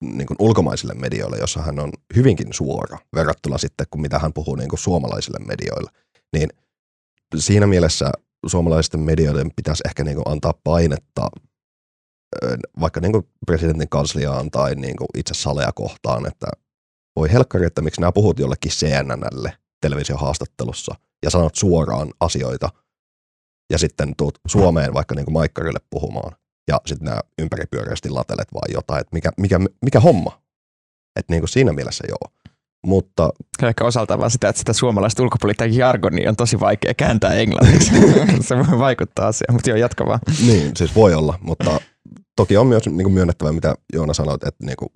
[0.00, 4.56] niin kuin ulkomaisille medioille, jossa hän on hyvinkin suora verrattuna sitten, kun mitä hän puhuu
[4.56, 5.90] niin kuin suomalaisille medioille.
[6.32, 6.48] Niin
[7.38, 8.12] siinä mielessä
[8.46, 11.28] suomalaisten medioiden pitäisi ehkä niin kuin antaa painetta
[12.80, 16.46] vaikka niin kuin presidentin kansliaan tai niin kuin itse Salea kohtaan, että
[17.16, 22.68] voi helkkari, että miksi nämä puhut jollekin CNNlle televisiohaastattelussa ja sanot suoraan asioita
[23.70, 26.36] ja sitten tuut Suomeen vaikka niin kuin Maikkarille puhumaan
[26.68, 30.42] ja sitten nämä ympäripyöreästi latelet vaan jotain, että mikä, mikä, mikä homma.
[31.16, 32.43] Että niin kuin siinä mielessä joo.
[32.84, 33.30] Mutta
[33.62, 37.90] Ehkä osaltaan vaan sitä, että sitä suomalaista ulkopolitiikan jargonia on tosi vaikea kääntää englanniksi.
[38.48, 40.20] se voi vaikuttaa asiaan, mutta joo, jatka vaan.
[40.46, 41.80] niin, siis voi olla, mutta
[42.36, 44.88] toki on myös niin kuin myönnettävä, mitä Joona sanoit, että niin kuin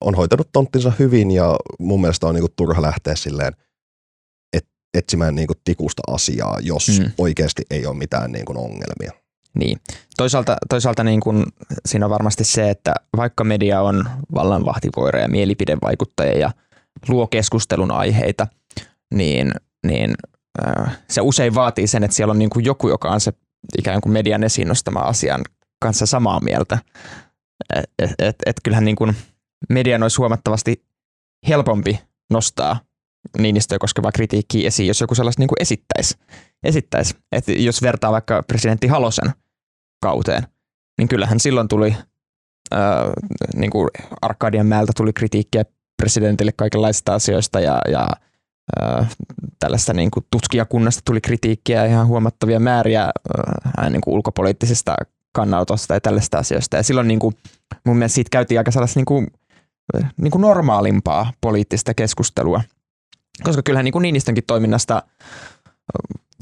[0.00, 3.52] on hoitanut tonttinsa hyvin ja mun mielestä on niin kuin turha lähteä silleen
[4.52, 7.12] et, etsimään niin kuin tikusta asiaa, jos mm.
[7.18, 9.22] oikeasti ei ole mitään niin kuin ongelmia.
[9.54, 9.78] Niin.
[10.16, 11.46] Toisaalta, toisaalta niin kun
[11.86, 16.50] siinä on varmasti se, että vaikka media on vallanvahtivoira ja mielipidevaikuttaja ja
[17.08, 18.46] luo keskustelun aiheita,
[19.14, 19.52] niin,
[19.86, 20.14] niin
[20.66, 23.32] äh, se usein vaatii sen, että siellä on niin kuin joku, joka on se
[23.78, 25.40] ikään kuin median esiin nostama asian
[25.82, 26.78] kanssa samaa mieltä.
[27.76, 29.16] Et, et, et, kyllähän niin kuin
[29.68, 30.84] median olisi huomattavasti
[31.48, 32.80] helpompi nostaa
[33.38, 36.14] Niinistöä koskevaa kritiikkiä esiin, jos joku sellaista niin kuin esittäisi.
[36.62, 37.14] esittäisi.
[37.32, 39.32] Et jos vertaa vaikka presidentti Halosen
[40.02, 40.42] kauteen,
[40.98, 41.96] niin kyllähän silloin tuli
[42.74, 42.80] äh,
[43.54, 43.88] niin kuin
[44.22, 45.64] Arkadian määltä tuli kritiikkiä
[45.96, 48.08] presidentille kaikenlaisista asioista ja, ja
[48.82, 49.16] äh,
[49.58, 53.02] tällaista niin kuin tutkijakunnasta tuli kritiikkiä ihan huomattavia määriä
[53.78, 54.94] äh, niin kuin ulkopoliittisesta
[55.32, 56.76] kannanotosta ja tällaista asioista.
[56.76, 57.36] Ja silloin niin kuin,
[57.86, 59.26] mun mielestä siitä käytiin aika sellaista niin kuin,
[60.16, 62.62] niin kuin normaalimpaa poliittista keskustelua.
[63.42, 65.02] Koska kyllähän niin kuin Niinistönkin toiminnasta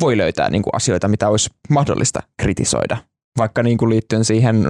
[0.01, 2.97] voi löytää niin kuin asioita, mitä olisi mahdollista kritisoida,
[3.39, 4.69] vaikka niin kuin liittyen siihen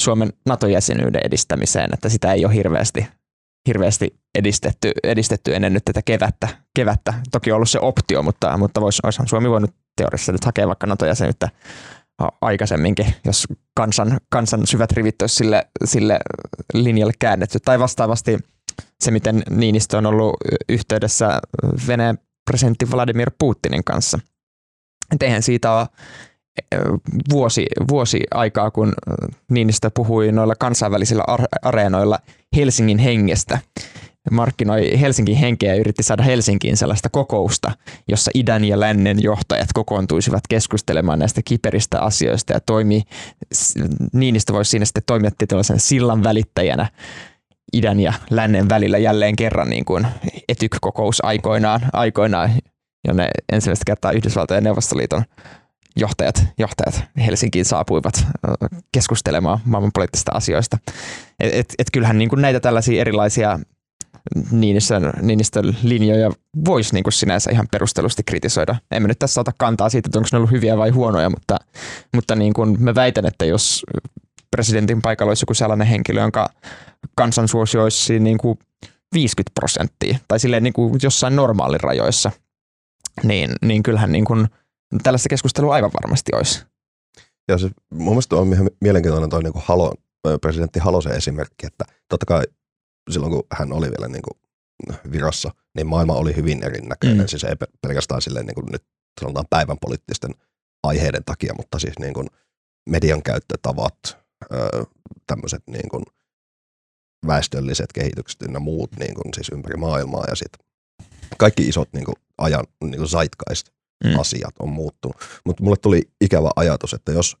[0.00, 3.06] Suomen NATO-jäsenyyden edistämiseen, että sitä ei ole hirveästi,
[3.66, 6.48] hirveästi edistetty, edistetty ennen nyt tätä kevättä.
[6.74, 7.14] kevättä.
[7.32, 10.86] Toki on ollut se optio, mutta, mutta vois, olisihan Suomi voinut teoriassa nyt hakea vaikka
[10.86, 11.48] NATO-jäsenyyttä
[12.40, 13.46] aikaisemminkin, jos
[13.76, 16.20] kansan, kansan syvät rivit olisi sille, sille
[16.74, 17.58] linjalle käännetty.
[17.64, 18.38] Tai vastaavasti
[19.00, 20.36] se, miten Niinistö on ollut
[20.68, 21.40] yhteydessä
[21.86, 22.18] Venäjän
[22.50, 24.18] presidentti Vladimir Putinin kanssa.
[25.14, 25.86] Et eihän siitä ole
[27.30, 28.92] vuosi, vuosi aikaa, kun
[29.50, 31.24] Niinistö puhui noilla kansainvälisillä
[31.62, 32.18] areenoilla
[32.56, 33.58] Helsingin hengestä.
[34.30, 37.72] Markkinoi Helsingin henkeä ja yritti saada Helsinkiin sellaista kokousta,
[38.08, 43.02] jossa idän ja lännen johtajat kokoontuisivat keskustelemaan näistä kiperistä asioista ja toimi,
[44.12, 46.86] Niinistö voisi siinä sitten toimia tällaisen sillan välittäjänä
[47.72, 50.06] idän ja lännen välillä jälleen kerran niin kuin
[50.48, 52.50] etyk-kokous aikoinaan, aikoinaan
[53.08, 55.24] jonne ensimmäistä kertaa Yhdysvaltojen ja Neuvostoliiton
[55.96, 58.26] johtajat, johtajat Helsinkiin saapuivat
[58.92, 60.78] keskustelemaan maailmanpoliittisista asioista.
[61.40, 63.58] Et, et, et kyllähän niin kuin näitä tällaisia erilaisia
[64.50, 66.30] Niinistön, Niinistön linjoja
[66.64, 68.76] voisi niin kuin sinänsä ihan perustellusti kritisoida.
[68.90, 71.56] Emme nyt tässä ota kantaa siitä, että onko ne ollut hyviä vai huonoja, mutta,
[72.14, 73.86] mutta niin kuin mä väitän, että jos
[74.50, 76.50] presidentin paikalla olisi joku sellainen henkilö, jonka
[77.14, 78.58] kansansuosio olisi niin kuin
[79.14, 82.30] 50 prosenttia tai silleen niin kuin jossain normaalirajoissa,
[83.22, 84.48] niin, niin kyllähän niin kuin
[85.02, 86.64] tällaista keskustelua aivan varmasti olisi.
[87.48, 89.94] Ja se, mun mielestä on ihan mielenkiintoinen toi niin kuin Halo,
[90.40, 92.42] presidentti Halosen esimerkki, että totta kai
[93.10, 94.40] silloin kun hän oli vielä niin kuin
[95.12, 97.18] virassa, niin maailma oli hyvin erinäköinen.
[97.18, 97.26] Mm.
[97.26, 98.84] Siis ei pelkästään silleen niin kuin nyt
[99.20, 100.34] sanotaan päivän poliittisten
[100.82, 102.26] aiheiden takia, mutta siis niin kuin
[102.88, 104.18] median käyttötavat,
[105.26, 106.04] tämmöiset niin kuin
[107.26, 110.66] väestölliset kehitykset ja muut niin kuin siis ympäri maailmaa ja sitten
[111.38, 113.68] kaikki isot niin kuin ajan niin kuin zeitgeist
[114.04, 114.20] mm.
[114.20, 115.16] asiat on muuttunut.
[115.46, 117.36] Mutta mulle tuli ikävä ajatus, että jos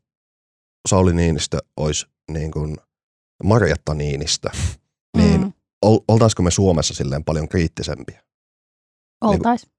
[0.88, 2.76] Sauli Niinistö olisi niin kuin
[3.44, 4.50] Marjatta Niinistö,
[5.18, 5.52] niin mm.
[5.82, 8.22] ol, oltaisiko me Suomessa silleen paljon kriittisempiä?
[9.20, 9.62] Oltais.
[9.62, 9.72] Niin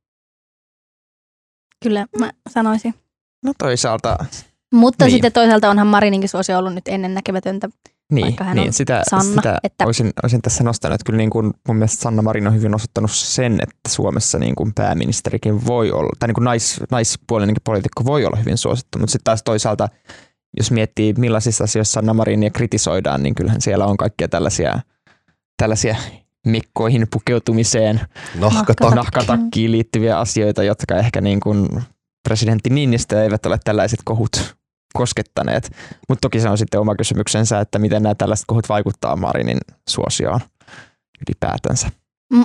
[1.84, 2.94] Kyllä mä sanoisin.
[3.46, 4.26] No toisaalta.
[4.74, 5.12] Mutta niin.
[5.12, 7.70] sitten toisaalta onhan Marininkin suosio ollut nyt ennennäkemätöntä
[8.12, 10.96] niin, vaikka hän niin, on sitä, Sanna, sitä että- olisin, olisin tässä nostanut.
[10.96, 14.56] Että kyllä niin kuin mun mielestä Sanna Marin on hyvin osoittanut sen, että Suomessa niin
[14.56, 19.12] kuin pääministerikin voi olla, tai niin kuin nais, naispuolinenkin poliitikko voi olla hyvin suosittu, mutta
[19.12, 19.90] sitten taas toisaalta,
[20.58, 24.80] jos miettii millaisissa asioissa Sanna Marinia kritisoidaan, niin kyllähän siellä on kaikkia tällaisia,
[25.58, 25.96] tällaisia
[26.46, 28.02] mikkoihin pukeutumiseen,
[28.40, 28.90] Nahkata.
[28.90, 31.68] nahkatakkiin liittyviä asioita, jotka ehkä niin kuin
[32.24, 34.56] presidentti Niinistö eivät ole tällaiset kohut
[34.94, 35.72] koskettaneet.
[36.10, 39.58] Mutta toki se on sitten oma kysymyksensä, että miten nämä tällaiset kohut vaikuttaa Marinin
[39.90, 40.40] suosioon
[41.28, 41.90] ylipäätänsä.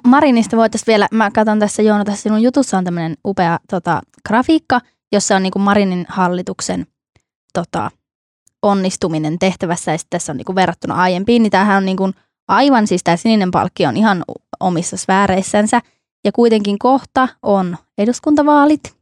[0.06, 4.80] Marinista voitaisiin vielä, mä katson tässä Joona, tässä sinun jutussa on tämmöinen upea tota, grafiikka,
[5.12, 6.86] jossa on niinku Marinin hallituksen
[7.52, 7.90] tota,
[8.62, 12.10] onnistuminen tehtävässä ja tässä on niinku verrattuna aiempiin, niin tämähän on niinku
[12.48, 14.24] aivan siis tämä sininen palkki on ihan
[14.60, 15.80] omissa sfääreissänsä
[16.24, 18.96] ja kuitenkin kohta on eduskuntavaalit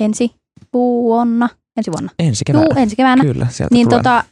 [0.00, 0.30] ensi
[0.72, 2.80] vuonna, ensi vuonna, Ensi Juu, keväänä.
[2.82, 3.24] ensi keväänä.
[3.24, 3.98] Kyllä, sieltä Niin tulee.
[3.98, 4.24] tota,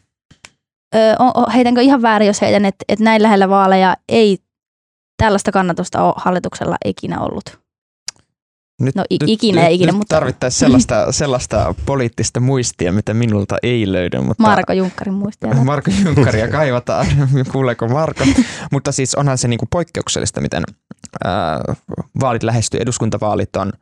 [0.94, 0.98] ö,
[1.54, 4.38] heitänkö ihan väärin, jos heitän, että, että näin lähellä vaaleja ei
[5.22, 7.60] tällaista kannatusta ole hallituksella ikinä ollut.
[8.80, 13.56] Nyt, No, i- ikinä ei ikinä, nyt mutta- tarvittaisiin sellaista, sellaista poliittista muistia, mitä minulta
[13.62, 14.20] ei löydy.
[14.20, 15.54] Mutta Marko Junkkarin muistia.
[15.64, 17.06] Marko Junkkaria kaivataan,
[17.52, 18.24] kuuleeko Marko.
[18.72, 20.62] Mutta siis onhan se niinku poikkeuksellista, miten
[21.24, 21.60] ää,
[22.20, 22.80] vaalit lähestyy.
[22.80, 23.72] Eduskuntavaalit on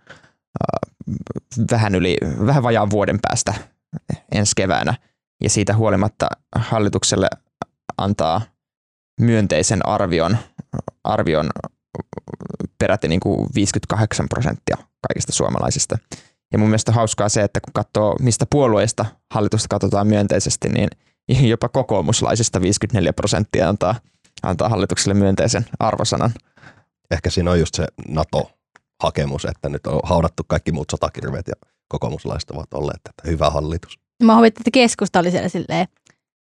[0.63, 0.93] ää,
[1.71, 3.55] vähän yli, vähän vajaan vuoden päästä
[4.33, 4.95] ensi keväänä.
[5.43, 7.29] Ja siitä huolimatta hallitukselle
[7.99, 8.41] antaa
[9.21, 10.39] myönteisen arvion,
[11.05, 11.51] arvion
[12.79, 14.77] peräti niin kuin 58 prosenttia
[15.09, 15.99] kaikista suomalaisista.
[16.53, 20.89] Ja mun mielestä on hauskaa se, että kun katsoo mistä puolueista hallitusta katsotaan myönteisesti, niin
[21.49, 23.95] jopa kokoomuslaisista 54 prosenttia antaa,
[24.43, 26.31] antaa hallitukselle myönteisen arvosanan.
[27.11, 27.87] Ehkä siinä on just se
[28.99, 31.55] NATO-hakemus, että nyt on haudattu kaikki muut sotakirveet ja
[31.89, 33.99] kokoomuslaiset ovat olleet, että hyvä hallitus.
[34.23, 35.89] Mä huvittiin, että keskusta oli siellä silleen,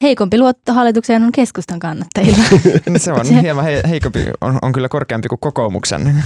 [0.03, 2.43] heikompi luotto hallitukseen on keskustan kannattajilla.
[2.97, 6.23] Se on hieman he, heikompi, on, on kyllä korkeampi kuin kokoomuksen,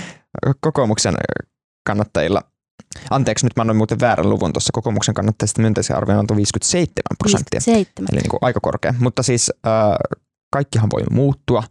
[0.66, 1.14] kokoomuksen
[1.86, 2.42] kannattajilla.
[3.10, 7.60] Anteeksi, nyt mä annoin muuten väärän luvun tuossa kokoomuksen kannattajista myönteisen arvion on 57 prosenttia.
[7.66, 8.08] 57.
[8.12, 8.94] Eli niin kuin aika korkea.
[8.98, 9.72] Mutta siis äh,
[10.52, 11.62] kaikkihan voi muuttua.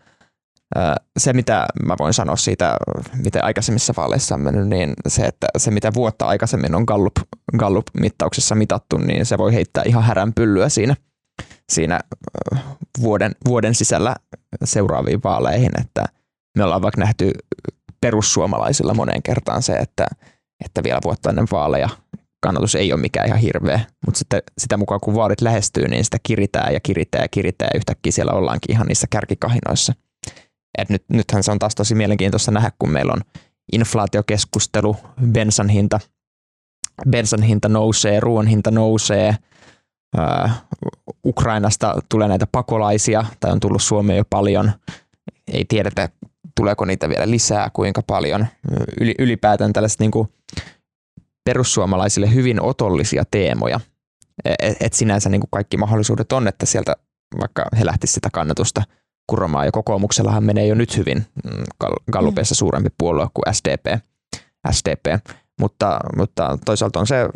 [1.18, 2.78] Se, mitä mä voin sanoa siitä,
[3.24, 7.16] miten aikaisemmissa vaaleissa on mennyt, niin se, että se, mitä vuotta aikaisemmin on Gallup,
[7.57, 10.95] Gallup-mittauksessa mitattu, niin se voi heittää ihan häränpyllyä siinä,
[11.70, 11.99] siinä
[13.01, 14.16] vuoden, vuoden sisällä
[14.63, 16.05] seuraaviin vaaleihin, että
[16.57, 17.32] me ollaan vaikka nähty
[18.01, 20.07] perussuomalaisilla moneen kertaan se, että,
[20.66, 21.89] että vielä vuotta ennen vaaleja
[22.45, 26.18] kannatus ei ole mikään ihan hirveä, mutta sitten sitä mukaan kun vaalit lähestyy, niin sitä
[26.24, 29.93] kiritää ja kiritää ja kiritää ja yhtäkkiä siellä ollaankin ihan niissä kärkikahinoissa.
[30.78, 33.22] Et nyt, nythän se on taas tosi mielenkiintoista nähdä, kun meillä on
[33.72, 34.98] inflaatiokeskustelu,
[35.32, 36.00] bensan hinta,
[37.10, 39.36] bensan hinta nousee, ruoan hinta nousee,
[40.18, 40.56] ää,
[41.26, 44.72] Ukrainasta tulee näitä pakolaisia, tai on tullut Suomeen jo paljon,
[45.48, 46.10] ei tiedetä
[46.56, 48.48] tuleeko niitä vielä lisää, kuinka paljon.
[49.02, 50.28] Yli, ylipäätään tällaiset niin kuin
[51.44, 53.80] perussuomalaisille hyvin otollisia teemoja.
[54.46, 56.96] Et, et sinänsä niin kuin kaikki mahdollisuudet on, että sieltä
[57.40, 58.84] vaikka he lähtisivät sitä kannatusta
[59.28, 63.86] kuromaan, ja kokoomuksellahan menee jo nyt hyvin mm, Gal- Gallupissa suurempi puolue kuin SDP,
[64.72, 65.06] SDP.
[65.60, 67.30] Mutta, mutta toisaalta on se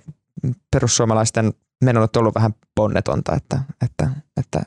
[0.72, 4.62] perussuomalaisten meno on ollut vähän ponnetonta, että, että, että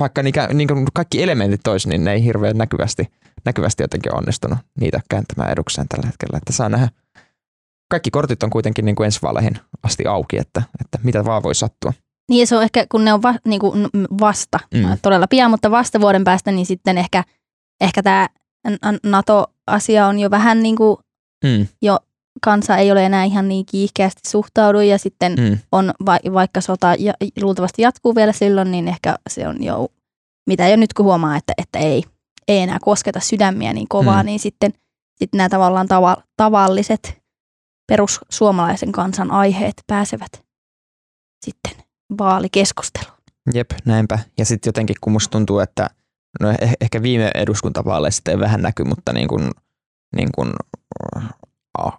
[0.00, 3.12] vaikka niikä, niin kuin kaikki elementit olisi, niin ne ei hirveän näkyvästi,
[3.44, 6.88] näkyvästi jotenkin onnistunut niitä kääntämään edukseen tällä hetkellä, että saa nähdä.
[7.90, 11.54] Kaikki kortit on kuitenkin niin kuin ensi vaaleihin asti auki, että, että mitä vaan voi
[11.54, 11.92] sattua.
[12.32, 13.88] Niin ja se on ehkä, kun ne on va, niin kuin
[14.20, 14.80] vasta, Mm.
[14.80, 14.98] mm.
[15.02, 17.24] todella pian, mutta vasta vuoden päästä, niin sitten ehkä,
[17.80, 18.28] ehkä tämä
[19.02, 20.96] NATO-asia on jo vähän niin kuin,
[21.44, 21.66] Mm,
[22.42, 26.94] kansa ei ole enää ihan niin kiihkeästi suhtaudu ja sitten mm, on, va, vaikka sota
[26.98, 29.88] ja, luultavasti jatkuu vielä silloin, niin ehkä se on jo,
[30.46, 32.02] mitä jo nyt kun huomaa, että, että ei,
[32.48, 34.26] ei enää kosketa sydämiä niin kovaa, Mm.
[34.26, 34.72] niin sitten,
[35.18, 37.18] sitten nämä tavallaan tava, tavalliset
[37.88, 40.32] perussuomalaisen kansan aiheet pääsevät
[41.44, 41.72] sitten
[42.18, 43.18] vaalikeskusteluun.
[43.54, 44.18] jep, näinpä.
[44.38, 45.90] Ja sitten jotenkin kun musta tuntuu, että
[46.40, 49.50] no eh- ehkä viime eduskuntavaaleissa ei vähän näky, mutta niin kuin,
[50.16, 50.52] niin kuin,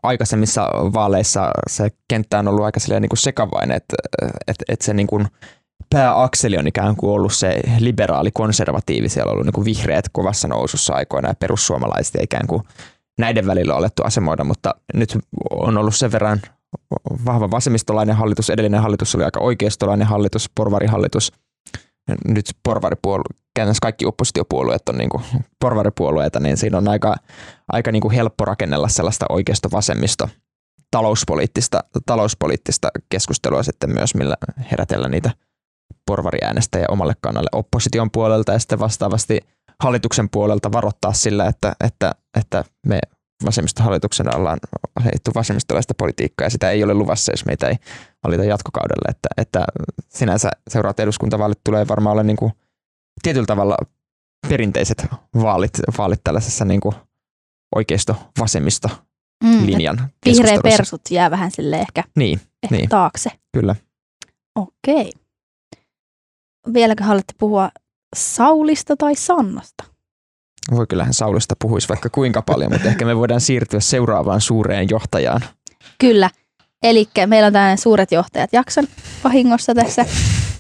[0.04, 3.96] aikaisemmissa vaaleissa se kenttä on ollut aika niin kuin sekavainen, että,
[4.48, 5.28] että, että se niin kuin
[5.90, 10.48] pääakseli on ikään kuin ollut se liberaali konservatiivi, siellä on ollut niin kuin vihreät kovassa
[10.48, 12.64] nousussa aikoina ja perussuomalaiset ikään kuin
[13.20, 15.18] näiden välillä on alettu asemoida, mutta nyt
[15.52, 16.42] on ollut sen verran
[17.26, 21.32] vahva vasemmistolainen hallitus, edellinen hallitus oli aika oikeistolainen hallitus, porvarihallitus,
[22.26, 23.24] nyt porvaripuolue,
[23.56, 25.24] käytännössä kaikki oppositiopuolueet on niin kuin
[25.60, 27.16] porvaripuolueita, niin siinä on aika,
[27.68, 30.30] aika niin kuin helppo rakennella sellaista oikeisto-vasemmisto
[30.92, 34.36] talouspoliittista, talouspoliittista keskustelua sitten myös, millä
[34.72, 35.32] herätellä niitä
[36.06, 39.40] porvariäänestäjiä omalle kannalle opposition puolelta ja sitten vastaavasti
[39.84, 43.00] hallituksen puolelta varoittaa sillä, että, että, että me
[43.46, 44.60] vasemmistohallituksena ollaan
[45.04, 47.76] heitetty vasemmistolaista politiikkaa ja sitä ei ole luvassa, jos meitä ei
[48.24, 49.10] valita jatkokaudelle.
[49.10, 49.66] Että, että
[50.10, 52.52] sinänsä seuraavat eduskuntavaalit tulee varmaan olla niin kuin
[53.24, 53.78] tietyllä tavalla
[54.50, 55.06] perinteiset
[55.42, 56.96] vaalit, vaalit tällaisessa niin kuin
[57.76, 58.90] oikeisto-vasemmisto
[59.44, 62.90] Mm, linjan Vihreä persut jää vähän sille ehkä, Niin, ehkä Niin.
[62.90, 63.32] taakse.
[63.54, 63.76] kyllä.
[64.56, 65.12] Okei.
[66.74, 67.70] Vieläkö haluatte puhua
[68.16, 69.84] Saulista tai Sannasta?
[70.72, 75.42] Voi kyllähän Saulista puhuisi vaikka kuinka paljon, mutta ehkä me voidaan siirtyä seuraavaan suureen johtajaan.
[75.98, 76.30] Kyllä.
[76.84, 78.88] Eli meillä on tällainen suuret johtajat jakson
[79.24, 80.06] vahingossa tässä.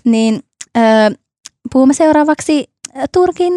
[0.03, 0.39] Niin
[0.77, 0.83] öö,
[1.73, 2.65] puhumme seuraavaksi
[3.13, 3.53] Turkin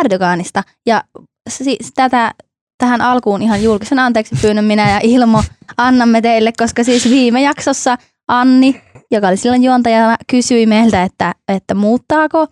[0.00, 0.62] Erdoganista.
[0.86, 1.04] Ja
[1.48, 2.34] si- tätä,
[2.78, 5.42] tähän alkuun ihan julkisen anteeksi pyynnön minä ja Ilmo
[5.76, 11.74] annamme teille, koska siis viime jaksossa Anni, joka oli silloin juontajana, kysyi meiltä, että, että
[11.74, 12.46] muuttaako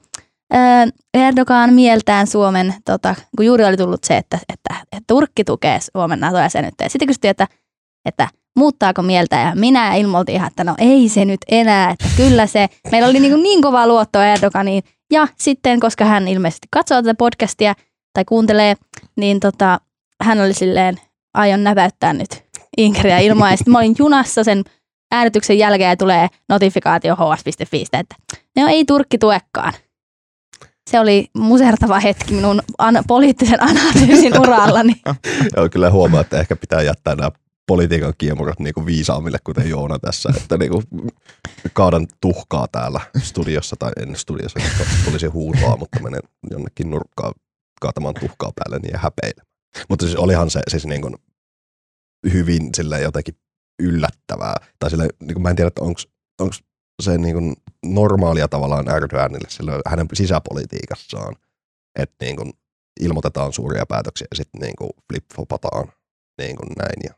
[1.15, 6.21] Erdogan mieltään Suomen, tota, kun juuri oli tullut se, että, että, että Turkki tukee Suomen
[6.21, 6.89] NATO-jäsenyyttä.
[6.89, 7.49] Sitten kysyttiin, että,
[8.05, 12.47] että muuttaako mieltä ja minä ilmoitin ihan, että no ei se nyt enää, että kyllä
[12.47, 14.83] se, meillä oli niin, niin kovaa luottoa Erdoganiin.
[15.13, 17.75] Ja sitten, koska hän ilmeisesti katsoo tätä podcastia
[18.13, 18.75] tai kuuntelee,
[19.17, 19.81] niin tota,
[20.23, 20.97] hän oli silleen,
[21.35, 22.45] aion näpäyttää nyt
[22.77, 23.51] Inkeriä ilmaa.
[23.51, 24.65] Ja sitten mä olin junassa sen
[25.13, 28.15] äänityksен jälkeen ja tulee notifikaatio hs.fi, että
[28.57, 29.73] no ei Turkki tuekkaan.
[30.91, 34.93] Se oli musertava hetki minun an- poliittisen analyysin urallani.
[35.57, 37.31] Joo, kyllä huomaa, että ehkä pitää jättää nämä
[37.67, 40.83] politiikan kiemurat niinku viisaammille, kuten Joona tässä, että niinku
[41.73, 44.61] kaadan tuhkaa täällä studiossa, tai en studiossa,
[45.05, 46.21] tulisi huutoa, mutta menen
[46.51, 47.35] jonnekin nurkkaan
[47.81, 49.43] kaatamaan tuhkaa päälle niin ja häpeille.
[49.89, 51.17] Mutta siis olihan se siis niinku
[52.33, 53.35] hyvin sille jotenkin
[53.83, 56.53] yllättävää, tai sille, niin mä en tiedä, että onko
[57.03, 61.37] se niin normaalia tavallaan Erdoganille sille hänen sisäpolitiikassaan,
[61.99, 62.53] että niin
[63.01, 65.93] ilmoitetaan suuria päätöksiä ja sitten niin flip-flopataan
[66.39, 67.01] niin näin.
[67.05, 67.15] Ja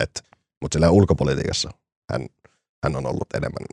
[0.00, 0.24] et,
[0.62, 1.70] mutta sillä ulkopolitiikassa
[2.12, 2.26] hän,
[2.84, 3.66] hän on ollut enemmän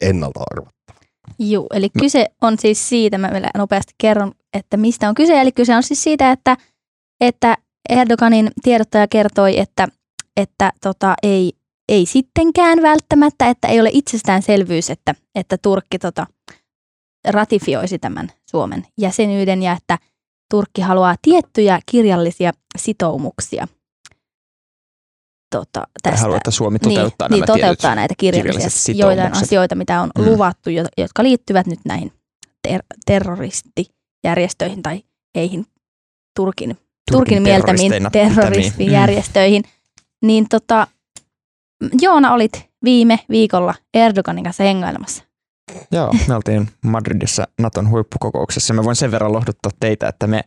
[0.00, 0.98] ennalta arvattava.
[1.38, 2.00] Joo, eli no.
[2.00, 5.40] kyse on siis siitä, mä vielä nopeasti kerron, että mistä on kyse.
[5.40, 6.56] Eli kyse on siis siitä, että,
[7.20, 7.56] että
[7.88, 9.88] Erdoganin tiedottaja kertoi, että,
[10.36, 11.52] että tota, ei,
[11.88, 16.26] ei sittenkään välttämättä, että ei ole itsestäänselvyys, että, että Turkki tota,
[17.28, 19.98] ratifioisi tämän Suomen jäsenyyden ja että
[20.50, 23.68] Turkki haluaa tiettyjä kirjallisia sitoumuksia
[25.50, 26.20] tota, tästä.
[26.20, 30.24] Haluaa, että Suomi toteuttaa niin, nämä niin, toteuttaa näitä kirjallisia joitain asioita, mitä on mm.
[30.24, 32.12] luvattu, jotka liittyvät nyt näihin
[32.68, 35.02] ter- terroristijärjestöihin tai
[35.34, 35.66] heihin
[36.36, 36.82] Turkin, Turkin,
[37.12, 39.62] Turkin mieltämiin terroristijärjestöihin.
[39.62, 40.26] Mm.
[40.26, 40.86] Niin tota,
[42.00, 45.24] Joona olit viime viikolla Erdoganin kanssa hengailemassa.
[45.90, 48.74] Joo, me oltiin Madridissa Naton huippukokouksessa.
[48.74, 50.40] Mä voin sen verran lohduttaa teitä, että me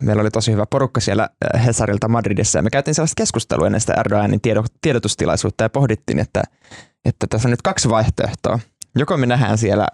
[0.00, 1.28] meillä oli tosi hyvä porukka siellä
[1.64, 4.40] Hesarilta Madridissa ja me käytiin sellaista keskustelua ennen sitä Erdoganin
[4.82, 6.42] tiedotustilaisuutta ja pohdittiin, että,
[7.04, 8.58] että tässä on nyt kaksi vaihtoehtoa.
[8.98, 9.86] Joko me nähdään siellä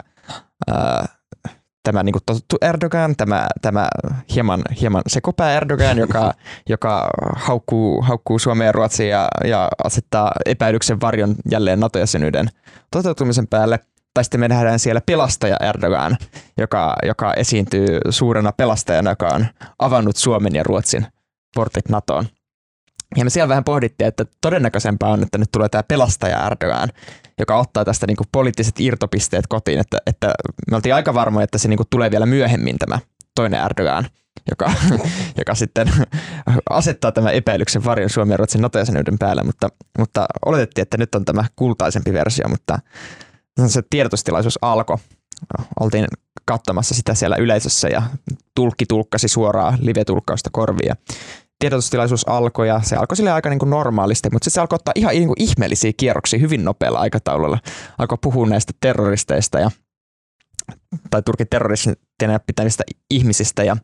[0.67, 1.05] ää,
[1.83, 3.87] tämä niin kuin totuttu Erdogan, tämä, tämä
[4.35, 6.33] hieman, hieman sekopää Erdogan, joka,
[6.69, 12.49] joka haukkuu, haukkuu Suomea ja Ruotsia ja, ja asettaa epäilyksen varjon jälleen NATO-jäsenyyden
[12.91, 13.79] toteutumisen päälle–
[14.13, 16.17] tai sitten me nähdään siellä pelastaja Erdogan,
[16.57, 19.45] joka, joka esiintyy suurena pelastajana, joka on
[19.79, 21.07] avannut Suomen ja Ruotsin
[21.55, 22.25] portit NATOon.
[23.17, 26.89] Ja me siellä vähän pohdittiin, että todennäköisempää on, että nyt tulee tämä pelastaja Erdogan,
[27.39, 30.33] joka ottaa tästä niinku poliittiset irtopisteet kotiin, että, että
[30.71, 32.99] me oltiin aika varmoja, että se niinku tulee vielä myöhemmin tämä
[33.35, 34.07] toinen Erdogan,
[34.51, 34.71] joka,
[35.39, 35.91] joka sitten
[36.69, 38.79] asettaa tämän epäilyksen varjon Suomen ja Ruotsin nato
[39.19, 42.79] päälle, mutta, mutta oletettiin, että nyt on tämä kultaisempi versio, mutta
[43.67, 44.97] se tiedotustilaisuus alkoi.
[45.79, 46.07] Oltiin
[46.45, 48.01] katsomassa sitä siellä yleisössä ja
[48.55, 50.95] tulkki tulkkasi suoraan live-tulkkausta korvia.
[51.59, 54.91] Tiedotustilaisuus alkoi ja se alkoi sille aika niin kuin normaalisti, mutta sitten se alkoi ottaa
[54.95, 57.59] ihan niin kuin ihmeellisiä kierroksia hyvin nopealla aikataululla.
[57.97, 59.71] Alkoi puhua näistä terroristeista ja,
[61.09, 63.77] tai Turkin terroristina pitämistä ihmisistä ja,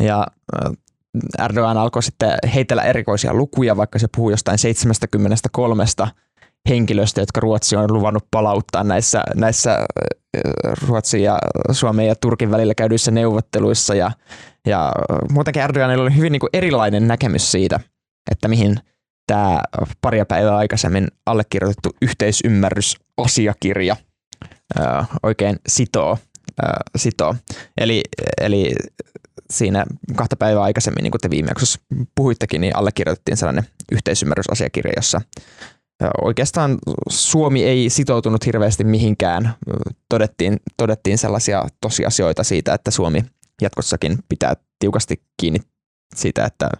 [0.00, 0.26] ja
[1.38, 5.84] Erdogan alkoi sitten heitellä erikoisia lukuja, vaikka se puhui jostain 73
[6.68, 9.86] henkilöstä, jotka Ruotsi on luvannut palauttaa näissä, näissä
[10.88, 11.38] Ruotsin ja
[11.72, 13.94] Suomen ja Turkin välillä käydyissä neuvotteluissa.
[13.94, 14.10] Ja,
[14.66, 14.92] ja
[15.32, 17.80] muutenkin Erdoganilla oli hyvin niin erilainen näkemys siitä,
[18.30, 18.76] että mihin
[19.26, 19.62] tämä
[20.00, 23.96] paria päivää aikaisemmin allekirjoitettu yhteisymmärrysasiakirja
[25.22, 26.18] oikein sitoo.
[26.96, 27.34] Sitoo.
[27.76, 28.02] Eli,
[28.40, 28.72] eli
[29.52, 29.84] siinä
[30.16, 31.52] kahta päivää aikaisemmin, niin kuin te viime
[32.14, 35.20] puhuittekin, niin allekirjoitettiin sellainen yhteisymmärrysasiakirja, jossa
[36.22, 36.78] Oikeastaan
[37.10, 39.54] Suomi ei sitoutunut hirveästi mihinkään.
[40.08, 43.24] Todettiin, todettiin sellaisia tosiasioita siitä, että Suomi
[43.62, 45.60] jatkossakin pitää tiukasti kiinni
[46.14, 46.70] siitä, että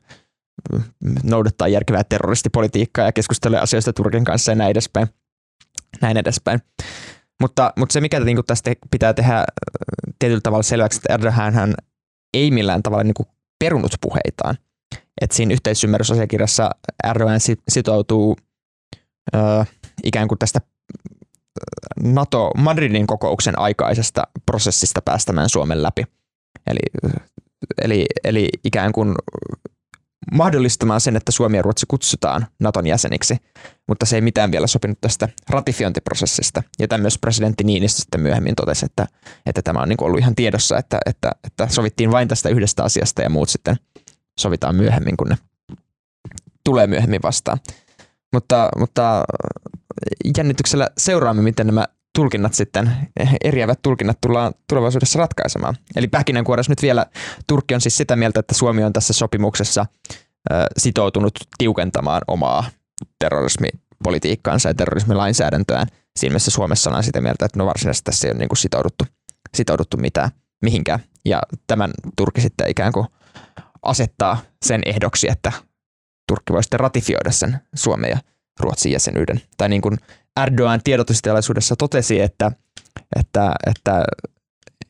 [1.23, 5.09] noudattaa järkevää terroristipolitiikkaa ja keskustelee asioista Turkin kanssa ja näin edespäin.
[6.01, 6.61] Näin edespäin.
[7.41, 9.45] Mutta, mutta se, mikä niin tästä pitää tehdä
[10.19, 11.75] tietyllä tavalla selväksi, että Erdogan hän
[12.35, 13.15] ei millään tavalla niin
[13.59, 14.59] perunut puheitaan.
[15.21, 16.71] Et siinä yhteisymmärrysasiakirjassa
[17.05, 18.37] Erdogan sitoutuu
[19.35, 19.39] ö,
[20.05, 20.61] ikään kuin tästä
[22.03, 26.05] NATO Madridin kokouksen aikaisesta prosessista päästämään Suomen läpi.
[26.66, 27.12] Eli,
[27.83, 29.14] eli, eli ikään kuin
[30.33, 33.37] mahdollistamaan sen, että Suomi ja Ruotsi kutsutaan Naton jäseniksi,
[33.89, 36.62] mutta se ei mitään vielä sopinut tästä ratifiointiprosessista.
[36.79, 39.07] Ja tämä myös presidentti Niinistö sitten myöhemmin totesi, että,
[39.47, 43.22] että tämä on niin ollut ihan tiedossa, että, että, että sovittiin vain tästä yhdestä asiasta
[43.22, 43.77] ja muut sitten
[44.41, 45.39] sovitaan myöhemmin, kun ne
[46.64, 47.59] tulee myöhemmin vastaan.
[48.35, 49.24] Mutta, mutta
[50.39, 52.91] jännityksellä seuraamme, miten nämä tulkinnat sitten,
[53.45, 55.76] eriävät tulkinnat tullaan tulevaisuudessa ratkaisemaan.
[55.97, 57.07] Eli pähkinänkuoressa nyt vielä
[57.47, 59.87] Turkki on siis sitä mieltä, että Suomi on tässä sopimuksessa
[60.78, 62.64] sitoutunut tiukentamaan omaa
[63.18, 65.87] terrorismipolitiikkaansa ja terrorismilainsäädäntöään.
[66.16, 69.05] Siinä mielessä Suomessa on sitä mieltä, että no varsinaisesti tässä ei ole niin kuin sitouduttu,
[69.55, 70.30] sitouduttu mitään,
[70.62, 71.01] mihinkään.
[71.24, 73.07] Ja tämän Turkki sitten ikään kuin
[73.82, 75.53] asettaa sen ehdoksi, että
[76.29, 78.18] Turkki voi sitten ratifioida sen Suomen ja
[78.61, 79.41] Ruotsin jäsenyyden.
[79.57, 79.99] Tai niin kuin
[80.43, 82.53] Erdogan tiedotustilaisuudessa totesi, että,
[83.16, 84.05] että, että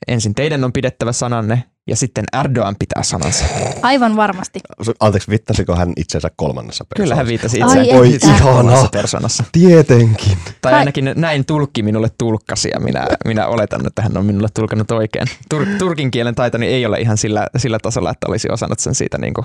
[0.09, 3.45] ensin teidän on pidettävä sananne ja sitten Erdogan pitää sanansa.
[3.83, 4.61] Aivan varmasti.
[5.01, 7.05] Anteeksi, viittasiko hän itsensä kolmannessa persoonassa?
[7.05, 8.89] Kyllä hän viittasi itse Oi, ihana.
[8.93, 9.45] persoonassa.
[9.53, 10.39] Tietenkin.
[10.61, 14.91] Tai ainakin näin tulkki minulle tulkkasi ja minä, minä oletan, että hän on minulle tulkannut
[14.91, 15.27] oikein.
[15.49, 19.19] Tur, turkin kielen taitoni ei ole ihan sillä, sillä tasolla, että olisi osannut sen siitä
[19.19, 19.45] niin kuin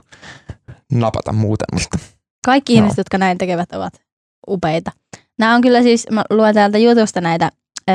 [0.91, 1.67] napata muuten.
[1.73, 1.99] Mutta.
[2.45, 3.01] Kaikki ihmiset, no.
[3.01, 3.93] jotka näin tekevät, ovat
[4.47, 4.91] upeita.
[5.39, 7.51] Nämä on kyllä siis, mä luen täältä jutusta näitä
[7.89, 7.93] ö,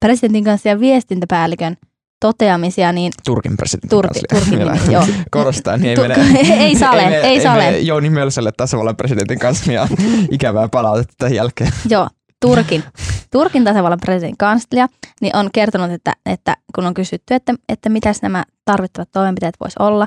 [0.00, 1.76] presidentin kanssa ja viestintäpäällikön
[2.20, 3.12] toteamisia, niin...
[3.24, 5.06] Turkin presidentin Turki, Turkin nimi, joo.
[5.30, 7.68] Korostaa, niin ei, mene, ei sale, ei, ei, ei sale.
[7.68, 9.88] Ei Jouni Mölsälle tasavallan presidentin kanssa ja
[10.30, 11.70] ikävää palautetta tämän jälkeen.
[11.88, 12.08] Joo,
[12.40, 12.84] Turkin.
[13.32, 14.88] Turkin tasavallan presidentin kanslia
[15.20, 19.76] niin on kertonut, että, että kun on kysytty, että, että mitäs nämä tarvittavat toimenpiteet voisi
[19.78, 20.06] olla,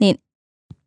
[0.00, 0.16] niin,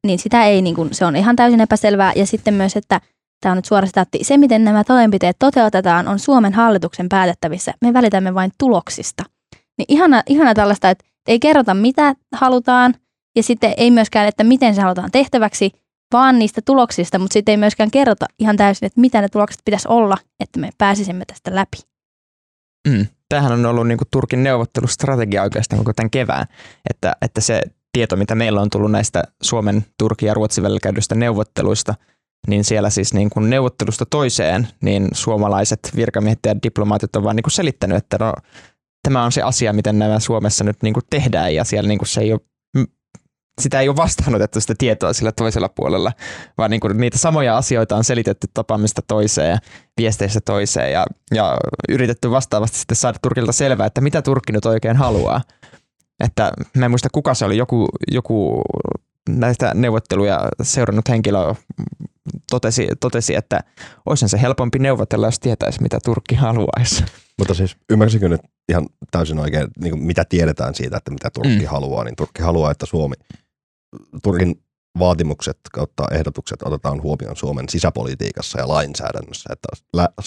[0.05, 2.13] niin sitä ei, niin kuin, se on ihan täysin epäselvää.
[2.15, 3.01] Ja sitten myös, että
[3.41, 7.73] tämä on nyt suora sitaatti, se miten nämä toimenpiteet toteutetaan on Suomen hallituksen päätettävissä.
[7.81, 9.23] Me välitämme vain tuloksista.
[9.77, 12.95] Niin ihana, ihana tällaista, että ei kerrota mitä halutaan
[13.35, 15.71] ja sitten ei myöskään, että miten se halutaan tehtäväksi,
[16.13, 19.87] vaan niistä tuloksista, mutta sitten ei myöskään kerrota ihan täysin, että mitä ne tulokset pitäisi
[19.87, 21.77] olla, että me pääsisimme tästä läpi.
[22.87, 23.05] Mm.
[23.29, 26.45] Tämähän on ollut niin kuin Turkin neuvottelustrategia oikeastaan koko tämän kevään,
[26.89, 27.61] että, että se
[27.93, 31.95] tieto, mitä meillä on tullut näistä Suomen, Turkin ja Ruotsin välillä käydyistä neuvotteluista,
[32.47, 37.51] niin siellä siis niin kuin neuvottelusta toiseen, niin suomalaiset virkamiehet ja diplomaatit ovat niin kuin
[37.51, 38.33] selittänyt, että no,
[39.03, 42.07] tämä on se asia, miten nämä Suomessa nyt niin kuin tehdään ja siellä niin kuin
[42.07, 42.41] se ei ole
[43.61, 46.11] sitä ei ole vastaanotettu sitä tietoa sillä toisella puolella,
[46.57, 49.57] vaan niin kuin niitä samoja asioita on selitetty tapaamista toiseen ja
[49.97, 51.57] viesteistä toiseen ja, ja
[51.89, 55.41] yritetty vastaavasti sitten saada Turkilta selvää, että mitä Turkki nyt oikein haluaa.
[56.23, 58.61] Että mä en muista kuka se oli, joku, joku
[59.29, 61.53] näistä neuvotteluja seurannut henkilö
[62.49, 63.59] totesi, totesi, että
[64.05, 67.03] olisi se helpompi neuvotella, jos tietäisi, mitä Turkki haluaisi.
[67.37, 68.41] Mutta siis ymmärsikö nyt
[68.71, 71.65] ihan täysin oikein, niin kuin mitä tiedetään siitä, että mitä Turkki mm.
[71.65, 73.15] haluaa, niin Turkki haluaa, että Suomi,
[74.23, 74.63] Turkin
[74.99, 80.23] vaatimukset kautta ehdotukset otetaan huomioon Suomen sisäpolitiikassa ja lainsäädännössä, että lä-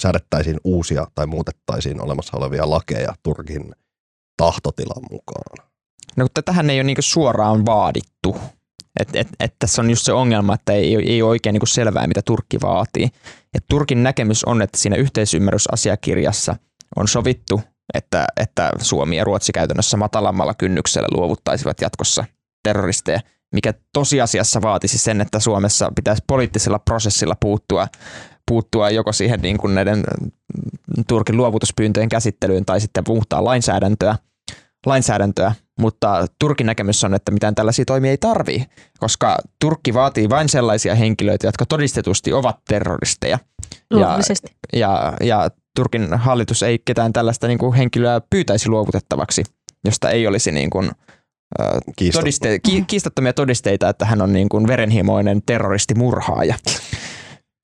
[0.00, 3.74] säädettäisiin uusia tai muutettaisiin olemassa olevia lakeja Turkin
[4.36, 5.68] tahtotilan mukaan.
[6.16, 8.36] No mutta tähän ei ole niinku suoraan vaadittu.
[9.00, 12.06] Et, et, et tässä on just se ongelma, että ei, ei ole oikein niinku selvää,
[12.06, 13.08] mitä Turkki vaatii.
[13.54, 16.56] Et Turkin näkemys on, että siinä yhteisymmärrysasiakirjassa
[16.96, 17.60] on sovittu,
[17.94, 22.24] että, että Suomi ja Ruotsi käytännössä matalammalla kynnyksellä luovuttaisivat jatkossa
[22.62, 23.20] terroristeja,
[23.54, 27.88] mikä tosiasiassa vaatisi sen, että Suomessa pitäisi poliittisella prosessilla puuttua,
[28.48, 30.04] puuttua joko siihen niin kuin näiden
[31.08, 34.16] Turkin luovutuspyyntöjen käsittelyyn tai sitten muuttaa lainsäädäntöä,
[34.86, 38.66] lainsäädäntöä mutta Turkin näkemys on, että mitään tällaisia toimia ei tarvii,
[38.98, 43.38] koska Turkki vaatii vain sellaisia henkilöitä, jotka todistetusti ovat terroristeja.
[43.90, 44.18] Ja,
[44.72, 49.44] ja, ja Turkin hallitus ei ketään tällaista niin kuin henkilöä pyytäisi luovutettavaksi,
[49.84, 50.90] josta ei olisi niin kuin,
[52.12, 56.54] todiste- ki- kiistattomia todisteita, että hän on niin kuin verenhimoinen terroristimurhaaja.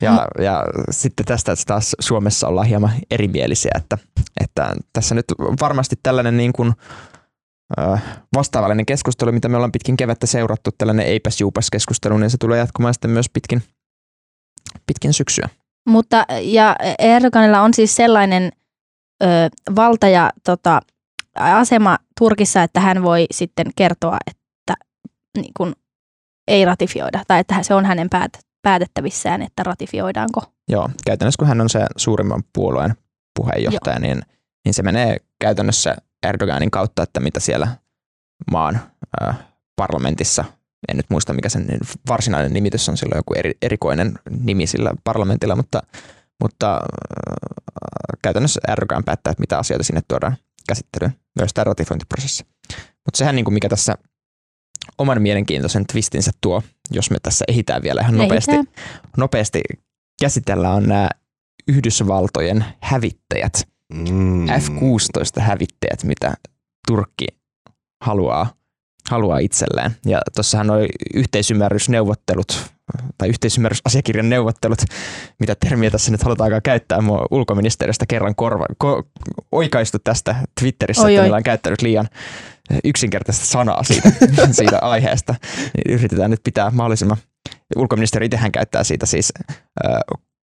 [0.02, 3.98] Ja, ja sitten tästä taas Suomessa ollaan hieman erimielisiä, että,
[4.40, 5.24] että tässä nyt
[5.60, 6.72] varmasti tällainen niin kuin
[8.36, 12.58] vastaavallinen keskustelu, mitä me ollaan pitkin kevättä seurattu, tällainen eipäs juupas keskustelu, niin se tulee
[12.58, 13.62] jatkumaan sitten myös pitkin,
[14.86, 15.48] pitkin syksyä.
[15.86, 18.52] Mutta ja Erdoganilla on siis sellainen
[19.22, 19.26] ö,
[19.76, 20.80] valta ja tota,
[21.34, 24.74] asema Turkissa, että hän voi sitten kertoa, että
[25.36, 25.72] niin kun,
[26.48, 30.42] ei ratifioida, tai että se on hänen päät, päätettävissään, että ratifioidaanko.
[30.68, 32.94] Joo, käytännössä kun hän on se suurimman puolueen
[33.38, 34.22] puheenjohtaja, niin,
[34.64, 37.68] niin se menee käytännössä Erdoganin kautta, että mitä siellä
[38.50, 38.80] maan
[39.22, 39.38] äh,
[39.76, 40.44] parlamentissa,
[40.88, 41.66] en nyt muista mikä sen
[42.08, 45.82] varsinainen nimitys on, silloin joku eri, erikoinen nimi sillä parlamentilla, mutta,
[46.42, 46.80] mutta äh,
[48.22, 50.36] käytännössä Erdogan päättää, että mitä asioita sinne tuodaan
[50.68, 52.44] käsittelyyn, myös tämä ratifiointiprosessi.
[53.04, 53.94] Mutta sehän, niin kuin mikä tässä
[54.98, 58.52] oman mielenkiintoisen twistinsä tuo, jos me tässä ehitään vielä ihan nopeasti,
[59.16, 59.62] nopeasti
[60.20, 61.08] käsitellään, on nämä
[61.68, 63.52] Yhdysvaltojen hävittäjät–
[63.94, 64.46] mm.
[64.46, 66.34] F-16-hävittäjät, mitä
[66.86, 67.26] Turkki
[68.04, 68.52] haluaa,
[69.10, 69.96] haluaa itselleen.
[70.06, 72.70] Ja tuossahan oli yhteisymmärrysneuvottelut
[73.18, 74.78] tai yhteisymmärrysasiakirjan neuvottelut,
[75.40, 77.00] mitä termiä tässä nyt halutaankaan käyttää.
[77.00, 79.02] Mua ulkoministeriöstä kerran korva, ko,
[79.52, 82.08] oikaistu tästä Twitterissä, oi, että meillä on käyttänyt liian
[82.84, 84.12] yksinkertaista sanaa siitä,
[84.52, 85.34] siitä aiheesta.
[85.88, 87.16] Yritetään nyt pitää mahdollisimman,
[87.76, 89.32] ulkoministeri itsehän käyttää siitä siis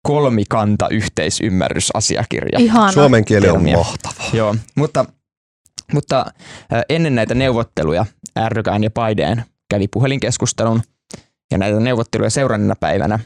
[0.03, 2.59] kolmikanta yhteisymmärrysasiakirja.
[2.59, 2.93] Ihana.
[2.93, 4.25] Suomen kieli on mahtava.
[4.33, 5.05] Joo, mutta,
[5.93, 6.27] mutta
[6.89, 8.07] ennen näitä neuvotteluja
[8.47, 10.83] Erdogan ja Biden kävi puhelinkeskustelun
[11.51, 13.19] ja näitä neuvotteluja seurannina päivänä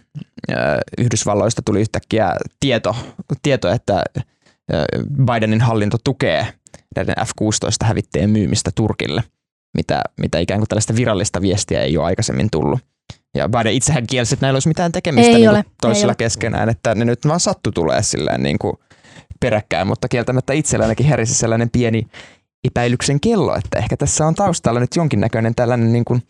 [0.98, 2.96] Yhdysvalloista tuli yhtäkkiä tieto,
[3.42, 4.02] tieto että
[5.32, 6.46] Bidenin hallinto tukee
[6.96, 9.24] näiden F-16 hävittäjien myymistä Turkille,
[9.76, 12.80] mitä, mitä ikään kuin tällaista virallista viestiä ei ole aikaisemmin tullut.
[13.36, 16.64] Ja Biden itsehän kielsi, että näillä olisi mitään tekemistä ei niin ole, toisilla ei keskenään,
[16.64, 16.70] ole.
[16.70, 18.76] että ne nyt vaan sattu tulee silleen niin kuin
[19.40, 22.06] peräkkäin, mutta kieltämättä itselläänkin herisi sellainen pieni
[22.64, 26.22] epäilyksen kello, että ehkä tässä on taustalla nyt jonkinnäköinen tällainen niin kuin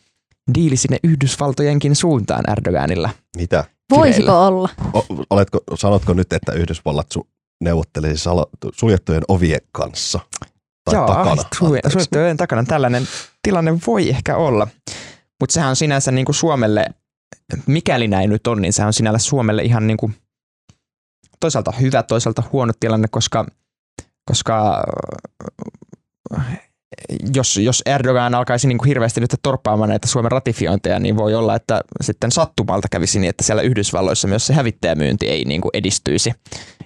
[0.54, 3.10] diili sinne Yhdysvaltojenkin suuntaan Erdoganilla.
[3.36, 3.64] Mitä?
[3.90, 4.68] Voisiko olla?
[4.92, 7.26] O, oletko, sanotko nyt, että Yhdysvallat su,
[7.60, 10.20] neuvottelisi salo, suljettujen ovien kanssa?
[10.84, 11.42] Tai Joo, takana?
[11.58, 12.64] suljettujen takana.
[12.64, 13.08] Tällainen
[13.42, 14.68] tilanne voi ehkä olla.
[15.40, 16.86] Mutta sehän on sinänsä niin kuin Suomelle,
[17.66, 20.14] mikäli näin nyt on, niin se on sinällä Suomelle ihan niin kuin
[21.40, 23.46] toisaalta hyvä, toisaalta huono tilanne, koska,
[24.24, 24.84] koska
[27.34, 31.56] jos, jos Erdogan alkaisi niin kuin hirveästi nyt torppaamaan näitä Suomen ratifiointeja, niin voi olla,
[31.56, 36.32] että sitten sattumalta kävisi niin, että siellä Yhdysvalloissa myös se hävittäjämyynti ei niin kuin edistyisi.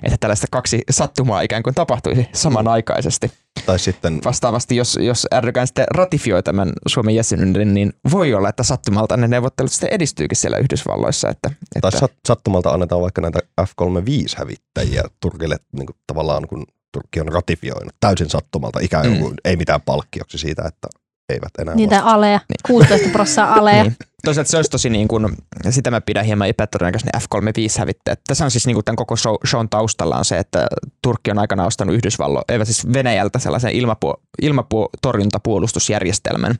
[0.03, 3.33] Että tällaista kaksi sattumaa ikään kuin tapahtuisi samanaikaisesti.
[3.67, 4.21] Tai sitten...
[4.25, 9.29] Vastaavasti, jos, jos Erdogan sitten ratifioi tämän Suomen jäsenyyden, niin voi olla, että sattumalta ne
[9.29, 11.29] neuvottelut sitten edistyykin siellä Yhdysvalloissa.
[11.29, 11.91] Että, että...
[12.01, 18.31] Tai sattumalta annetaan vaikka näitä F-35-hävittäjiä Turkille niin kuin tavallaan, kun Turkki on ratifioinut täysin
[18.31, 19.37] sattumalta, ikään kuin mm.
[19.45, 20.89] ei mitään palkkioksi siitä, että
[21.29, 22.11] eivät enää Niitä vasta.
[22.11, 22.57] aleja, niin.
[22.67, 23.83] 16 prosenttia aleja.
[23.83, 23.97] niin.
[24.25, 25.29] Toisaalta se olisi tosi niin kuin,
[25.71, 28.21] sitä mä pidän hieman epätodennäköisesti F-35 hävittäjät.
[28.27, 30.67] Tässä on siis niin kuin tämän koko show, shown taustalla on se, että
[31.03, 36.55] Turkki on aikana ostanut Yhdysvallo, eivä siis Venäjältä sellaisen ilmapu- ilmatorjuntapuolustusjärjestelmän,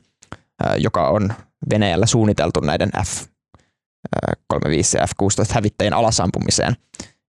[0.77, 1.33] joka on
[1.69, 6.75] Venäjällä suunniteltu näiden F-35 ja F-16 hävittäjien alasampumiseen.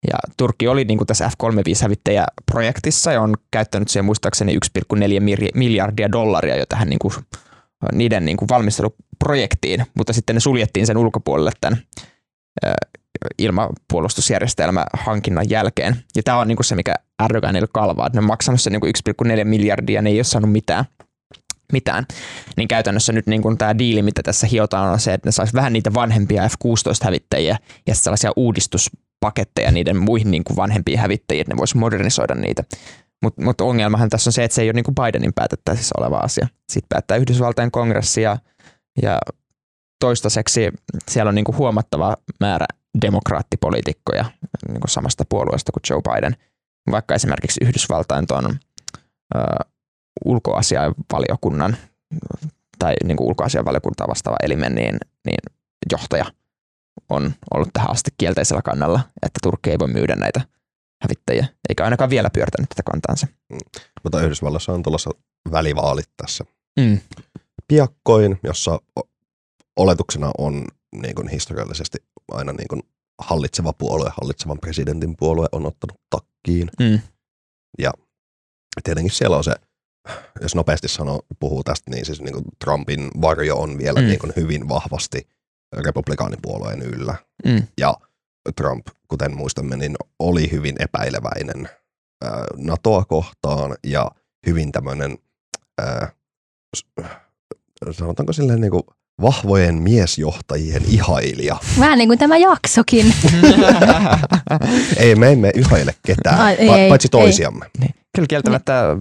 [0.09, 4.59] Ja Turkki oli niin kuin tässä F-35-hävittäjäprojektissa ja on käyttänyt siihen muistaakseni
[4.95, 5.01] 1,4
[5.55, 7.15] miljardia dollaria jo tähän niin kuin,
[7.93, 11.79] niiden niin kuin valmisteluprojektiin, mutta sitten ne suljettiin sen ulkopuolelle tämän
[13.39, 15.97] ilmapuolustusjärjestelmä hankinnan jälkeen.
[16.17, 16.95] Ja tämä on niin kuin se, mikä
[17.25, 18.95] Erdoganille kalvaa, että ne on maksanut sen niin
[19.39, 20.85] 1,4 miljardia, ne ei ole saanut mitään
[21.73, 22.07] mitään,
[22.57, 25.73] niin käytännössä nyt niin tämä diili, mitä tässä hiotaan, on se, että ne saisi vähän
[25.73, 28.91] niitä vanhempia F-16-hävittäjiä ja sellaisia uudistus
[29.21, 32.65] paketteja niiden muihin niin kuin vanhempiin hävittäjiin, että ne voisi modernisoida niitä.
[33.23, 36.17] Mutta mut ongelmahan tässä on se, että se ei ole niin kuin Bidenin päätettäisissä oleva
[36.17, 36.49] asia.
[36.73, 38.39] Sitten päättää Yhdysvaltain kongressi ja,
[39.03, 39.19] ja
[40.01, 40.73] toistaiseksi
[41.09, 42.67] siellä on niin kuin huomattava määrä
[43.03, 44.25] demokraattipoliitikkoja
[44.69, 46.37] niin kuin samasta puolueesta kuin Joe Biden.
[46.91, 48.59] Vaikka esimerkiksi Yhdysvaltain tuon
[50.25, 51.77] ulkoasiainvaliokunnan
[52.79, 54.97] tai niin kuin ulkoasiainvaliokuntaa vastaava elimen niin,
[55.27, 55.39] niin
[55.93, 56.25] johtaja–
[57.09, 60.41] on ollut tähän asti kielteisellä kannalla, että Turkki ei voi myydä näitä
[61.03, 63.27] hävittäjiä, eikä ainakaan vielä pyörtänyt tätä kantaansa.
[63.49, 63.59] Mm.
[64.05, 65.11] Mutta Yhdysvalloissa on tulossa
[65.53, 66.45] välivaalit tässä
[66.81, 67.01] mm.
[67.69, 68.81] piakkoin, jossa
[69.77, 71.99] oletuksena on niin kuin historiallisesti
[72.33, 72.83] aina niin kuin
[73.19, 76.71] hallitseva puolue, hallitsevan presidentin puolue on ottanut takkiin.
[76.81, 77.01] Mm.
[77.79, 77.93] Ja
[78.85, 79.55] tietenkin siellä on se,
[80.43, 84.07] jos nopeasti sanoo, puhuu tästä, niin siis niin kuin Trumpin varjo on vielä mm.
[84.07, 85.27] niin kuin hyvin vahvasti–
[85.73, 87.15] republikaanipuolueen yllä.
[87.45, 87.63] Mm.
[87.79, 87.95] Ja
[88.57, 91.69] Trump, kuten muistamme, niin oli hyvin epäileväinen
[92.25, 94.11] ää, NATOa kohtaan ja
[94.47, 95.19] hyvin tämmöinen,
[95.81, 96.13] ää,
[97.91, 98.83] sanotaanko silleen niin kuin
[99.23, 101.57] vahvojen miesjohtajien ihailija.
[101.79, 103.15] Vähän niin kuin tämä jaksokin.
[104.97, 107.65] ei, me emme ihaile ketään, Ai, ei, paitsi toisiamme.
[107.65, 107.71] Ei.
[107.81, 107.95] Niin.
[108.15, 108.97] Kyllä kieltämättä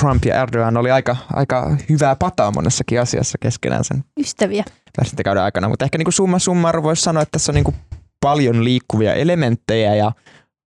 [0.00, 4.04] Trump ja Erdogan oli aika, aika hyvää pataa monessakin asiassa keskenään sen.
[4.20, 7.64] Ystäviä presidenttikauden aikana, mutta ehkä niin kuin summa summarum voisi sanoa, että tässä on niin
[7.64, 7.76] kuin
[8.20, 10.12] paljon liikkuvia elementtejä ja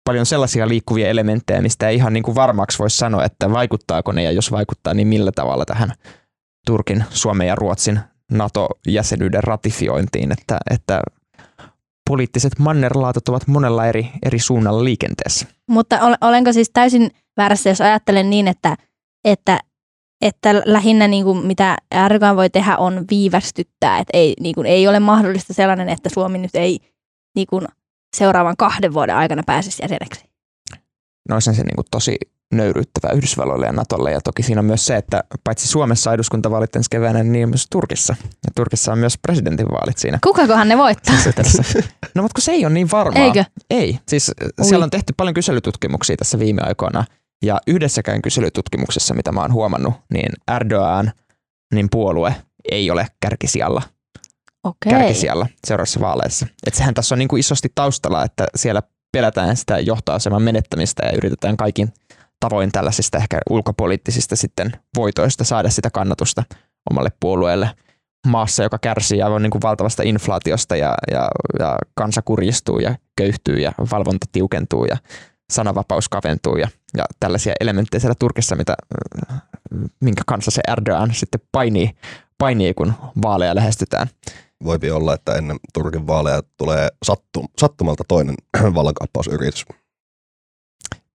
[0.05, 4.23] paljon sellaisia liikkuvia elementtejä, mistä ei ihan niin kuin varmaksi voisi sanoa, että vaikuttaako ne
[4.23, 5.93] ja jos vaikuttaa, niin millä tavalla tähän
[6.67, 8.01] Turkin, Suomen ja Ruotsin
[8.33, 11.01] NATO-jäsenyyden ratifiointiin, että, että
[12.11, 15.47] poliittiset mannerlaatot ovat monella eri, eri suunnalla liikenteessä.
[15.71, 18.77] Mutta olenko siis täysin väärässä, jos ajattelen niin, että,
[19.25, 19.61] että
[20.25, 24.89] että lähinnä niin kuin, mitä Erdogan voi tehdä on viivästyttää, että ei, niin kuin, ei
[24.89, 26.79] ole mahdollista sellainen, että Suomi nyt ei
[27.37, 27.67] niin kuin,
[28.17, 30.25] seuraavan kahden vuoden aikana pääsisi jäseneksi.
[31.29, 32.17] No se niin kuin tosi
[32.55, 34.13] nöyryyttävää Yhdysvalloille ja Natolle.
[34.13, 38.17] Ja toki siinä on myös se, että paitsi Suomessa eduskuntavaalit ensi keväänä, niin myös Turkissa.
[38.23, 40.19] Ja Turkissa on myös presidentinvaalit siinä.
[40.25, 41.15] Kukakohan ne voittaa?
[42.15, 43.23] No mutta kun se ei ole niin varmaa.
[43.23, 43.45] Eikö?
[43.71, 43.99] Ei.
[44.09, 44.65] Siis Ui.
[44.65, 47.05] siellä on tehty paljon kyselytutkimuksia tässä viime aikoina.
[47.45, 51.13] Ja yhdessäkään kyselytutkimuksessa, mitä mä oon huomannut, niin Erdogan,
[51.75, 52.35] niin puolue
[52.71, 53.83] ei ole kärkisijalla
[54.65, 54.93] Okei.
[54.93, 56.47] kärkisijalla seuraavassa vaaleissa.
[56.67, 58.83] Et sehän tässä on niin kuin isosti taustalla, että siellä
[59.13, 61.93] pelätään sitä johtoaseman menettämistä ja yritetään kaikin
[62.41, 66.45] tavoin tällaisista ehkä ulkopoliittisista sitten voitoista saada sitä kannatusta
[66.91, 67.71] omalle puolueelle
[68.27, 71.29] maassa, joka kärsii aivan niin kuin valtavasta inflaatiosta ja, ja,
[71.59, 74.97] ja kansa kurjistuu ja köyhtyy ja valvonta tiukentuu ja
[75.53, 78.75] sananvapaus kaventuu ja, ja tällaisia elementtejä siellä Turkissa, mitä,
[80.01, 81.91] minkä kanssa se Erdogan sitten painii,
[82.39, 82.93] painii kun
[83.23, 84.09] vaaleja lähestytään
[84.65, 88.35] voipi olla, että ennen Turkin vaaleja tulee sattum, sattumalta toinen
[88.75, 89.65] vallankaappausyritys.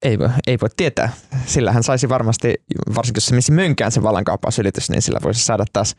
[0.01, 1.13] Ei voi, ei voi tietää.
[1.45, 2.55] Sillä hän saisi varmasti,
[2.95, 5.95] varsinkin jos se misi mönkään se vallankaappausyritys, niin sillä voisi saada taas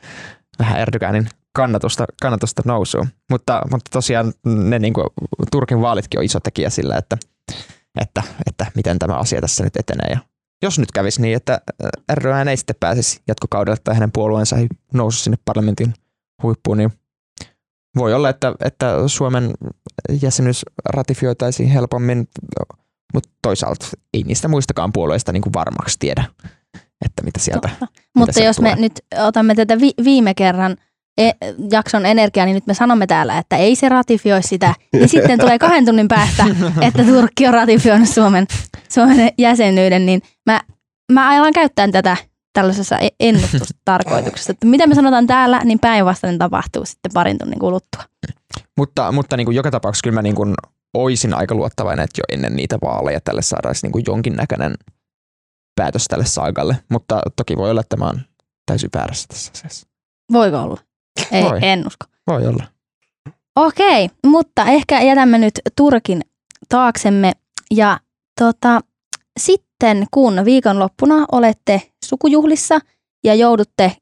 [0.59, 3.09] vähän Erdoganin kannatusta, kannatusta nousuun.
[3.31, 5.07] Mutta, mutta tosiaan ne niin kuin,
[5.51, 7.17] Turkin vaalitkin on iso tekijä sillä, että,
[8.01, 10.07] että, että miten tämä asia tässä nyt etenee.
[10.11, 10.19] Ja
[10.63, 11.61] jos nyt kävisi niin, että
[12.09, 15.95] Erdogan ei sitten pääsisi jatkokaudelle tai hänen puolueensa ei nousu sinne parlamentin
[16.43, 16.93] huippuun, niin
[17.97, 19.51] voi olla, että, että Suomen
[20.23, 22.29] jäsenyys ratifioitaisiin helpommin,
[23.15, 26.25] mutta toisaalta ei niistä muistakaan puolueista niin kuin varmaksi tiedä,
[27.05, 27.87] että mitä sieltä Totta.
[27.91, 28.75] Mitä Mutta sieltä jos tulee.
[28.75, 30.77] me nyt otamme tätä vi- viime kerran
[31.21, 35.39] e- jakson energiaa, niin nyt me sanomme täällä, että ei se ratifioi sitä, niin sitten
[35.39, 36.45] tulee kahden tunnin päästä,
[36.81, 38.47] että Turkki on ratifioinut Suomen,
[38.89, 40.61] Suomen jäsenyyden, niin mä,
[41.13, 42.17] mä alan käyttää tätä
[42.53, 44.53] tällaisessa e- ennustustarkoituksessa.
[44.53, 48.03] Että mitä me sanotaan täällä, niin päinvastainen tapahtuu sitten parin tunnin kuluttua.
[48.77, 50.55] Mutta, mutta niin kuin joka tapauksessa kyllä mä niin kuin
[50.95, 54.75] oisin aika luottavainen, että jo ennen niitä vaaleja tälle saataisiin niin kuin jonkinnäköinen
[55.77, 56.77] päätös tälle saagalle.
[56.91, 58.21] Mutta toki voi olla, että mä oon
[58.67, 59.87] täysin väärässä tässä asiassa.
[60.33, 60.81] Voiko olla?
[61.33, 61.59] Ei, voi.
[61.63, 62.07] en usko.
[62.27, 62.65] Voi olla.
[63.57, 66.21] Okei, mutta ehkä jätämme nyt Turkin
[66.69, 67.33] taaksemme
[67.71, 68.01] ja
[68.41, 68.81] tota,
[69.41, 72.79] sitten kun viikonloppuna olette sukujuhlissa
[73.25, 73.97] ja joudutte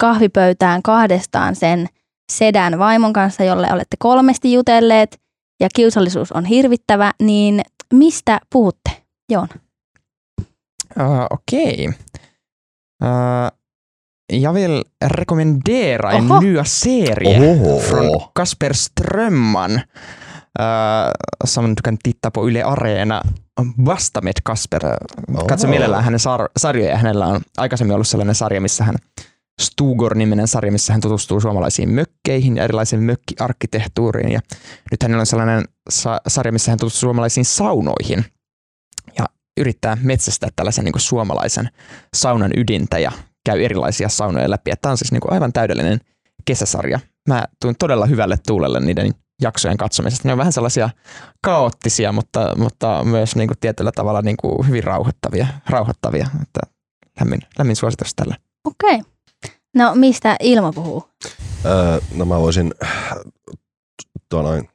[0.00, 1.88] kahvipöytään kahdestaan sen
[2.32, 5.20] sedän vaimon kanssa, jolle olette kolmesti jutelleet
[5.60, 7.60] ja kiusallisuus on hirvittävä, niin
[7.94, 9.48] mistä puhutte, Joon?
[10.40, 11.88] Uh, Okej.
[11.88, 11.94] Okay.
[13.02, 13.61] Uh,
[14.40, 16.40] jag vill rekommendera en Oho.
[16.40, 17.80] nya serie Oho.
[17.80, 19.72] från Kasper Strömman
[20.60, 21.10] uh,
[21.44, 23.22] som du kan titta på Yle Areena
[23.84, 24.80] Vastamed Kasper.
[25.48, 26.96] Katso mielellään hänen sar- sarjoja.
[26.96, 28.94] Hänellä on aikaisemmin ollut sellainen sarja, missä hän
[29.60, 34.32] Stugor-niminen sarja, missä hän tutustuu suomalaisiin mökkeihin ja erilaisiin mökkiarkkitehtuuriin.
[34.32, 34.40] Ja
[34.90, 38.24] nyt hänellä on sellainen sa- sarja, missä hän tutustuu suomalaisiin saunoihin
[39.18, 39.26] ja
[39.60, 41.68] yrittää metsästää tällaisen niin suomalaisen
[42.16, 43.12] saunan ydintä ja
[43.44, 44.70] käy erilaisia saunoja läpi.
[44.82, 46.00] Tämä on siis niin kuin aivan täydellinen
[46.44, 47.00] kesäsarja.
[47.28, 50.28] Mä tuin todella hyvälle tuulelle niiden jaksojen katsomisesta.
[50.28, 50.90] Ne on vähän sellaisia
[51.44, 55.46] kaoottisia, mutta, mutta myös niin kuin tietyllä tavalla niin kuin hyvin rauhoittavia.
[55.68, 56.26] rauhoittavia.
[56.42, 56.60] Että
[57.20, 58.36] lämmin, lämmin suositus tällä.
[58.64, 58.94] Okei.
[58.94, 59.12] Okay.
[59.74, 61.08] No mistä Ilma puhuu?
[61.64, 62.74] Öö, no mä voisin
[64.28, 64.68] tuo noin,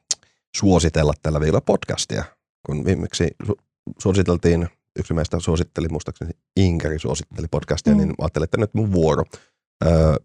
[0.56, 2.24] suositella tällä viikolla podcastia,
[2.66, 3.62] kun viimeksi su-
[3.98, 4.68] suositeltiin,
[4.98, 7.98] yksi meistä suositteli, muistaakseni Inkeri suositteli podcastia, mm.
[7.98, 9.24] niin mä ajattelin, että nyt mun vuoro.
[9.86, 10.16] Öö,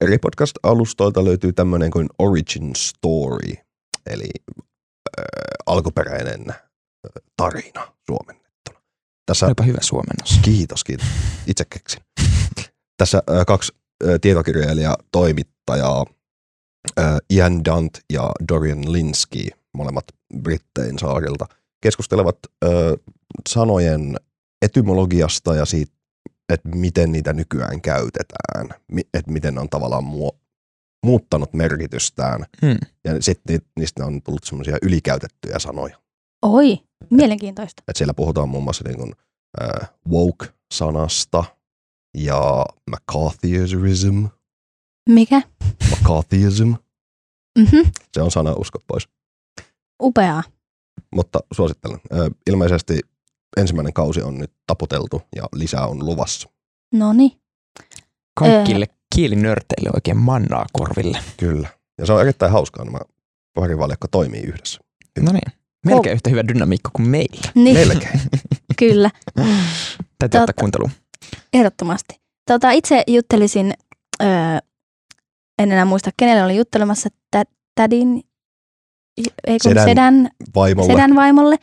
[0.00, 3.52] eri podcast-alustoilta löytyy tämmöinen kuin Origin Story,
[4.06, 5.24] eli äh,
[5.66, 6.44] alkuperäinen
[7.36, 8.80] tarina suomennettuna.
[9.26, 10.38] Tässä, Olipa hyvä suomennos.
[10.42, 11.06] Kiitos, kiitos.
[11.46, 12.00] Itse keksin.
[12.98, 13.72] Tässä äh, kaksi
[14.04, 16.04] äh, tietokirjailija toimittajaa,
[16.98, 20.04] äh, Ian Dunt ja Dorian Linsky, molemmat
[20.42, 21.46] Brittein saarilta,
[21.80, 22.70] keskustelevat äh,
[23.48, 24.16] sanojen
[24.62, 25.92] etymologiasta ja siitä,
[26.48, 28.68] että miten niitä nykyään käytetään,
[29.14, 30.38] että miten ne on tavallaan muo-
[31.06, 32.44] muuttanut merkitystään.
[32.62, 32.76] Hmm.
[33.04, 35.98] Ja sitten niistä on tullut semmoisia ylikäytettyjä sanoja.
[36.42, 36.78] Oi,
[37.10, 37.82] mielenkiintoista.
[37.88, 39.12] Et siellä puhutaan muun muassa niin kuin,
[39.62, 41.44] äh, woke-sanasta
[42.18, 44.24] ja McCarthyism.
[45.08, 45.42] Mikä?
[45.90, 46.72] McCarthyism.
[47.58, 47.90] Mm-hmm.
[48.12, 49.08] Se on sana, usko pois.
[50.02, 50.42] Upeaa.
[51.14, 52.00] Mutta suosittelen.
[52.46, 53.00] Ilmeisesti
[53.56, 56.48] ensimmäinen kausi on nyt taputeltu ja lisää on luvassa.
[56.94, 57.32] No niin.
[58.34, 58.96] Kaikille öö.
[59.14, 61.18] kielinörteille oikein mannaa korville.
[61.36, 61.68] Kyllä.
[61.98, 62.98] Ja se on erittäin hauskaa nämä
[63.54, 64.80] parivaljakka toimii yhdessä.
[65.20, 65.52] No niin.
[65.86, 66.14] Melkein oh.
[66.14, 67.50] yhtä hyvä dynamiikka kuin meillä.
[67.54, 67.88] Niin.
[67.88, 68.20] Melkein.
[68.78, 69.10] Kyllä.
[70.18, 70.90] Täytyy ottaa kuunteluun.
[71.52, 72.20] Ehdottomasti.
[72.46, 73.74] Tota, itse juttelisin,
[74.22, 74.28] öö,
[75.58, 77.44] en enää muista kenelle oli juttelemassa, tä,
[77.74, 78.22] tädin,
[79.46, 80.92] ei kun sedän, sedän, vaimolle.
[80.92, 81.56] sedän vaimolle.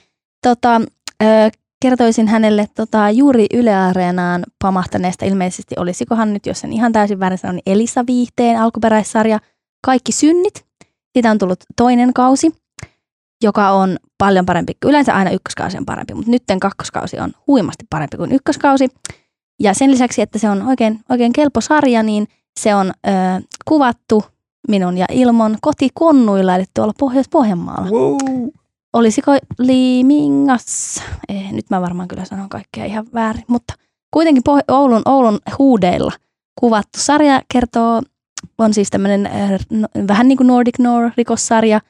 [0.44, 0.82] Tota,
[1.24, 1.50] öö,
[1.82, 7.38] kertoisin hänelle tota, juuri Yle Areenaan pamahtaneesta, ilmeisesti olisikohan nyt, jos sen ihan täysin väärin
[7.38, 9.40] sanon, niin Elisa Viihteen alkuperäissarja
[9.86, 10.66] Kaikki synnit.
[11.14, 12.52] Siitä on tullut toinen kausi,
[13.44, 14.74] joka on paljon parempi.
[14.86, 18.90] Yleensä aina ykköskausi on parempi, mutta nytten kakkoskausi on huimasti parempi kuin ykköskausi.
[19.60, 22.28] Ja sen lisäksi, että se on oikein, oikein kelpo sarja, niin
[22.60, 23.12] se on ö,
[23.66, 24.24] kuvattu
[24.68, 27.92] minun ja Ilmon kotikonnuilla, eli tuolla Pohjois-Pohjanmaalla.
[27.92, 28.48] Wow.
[28.94, 31.04] Olisiko Limingas?
[31.30, 33.74] Eh, nyt mä varmaan kyllä sanon kaikkea ihan väärin, mutta
[34.14, 36.12] kuitenkin Poh- Oulun, Oulun huudeilla
[36.60, 38.02] kuvattu sarja kertoo,
[38.58, 41.82] on siis tämmöinen äh, no, vähän niin kuin Nordic Noir-rikossarja,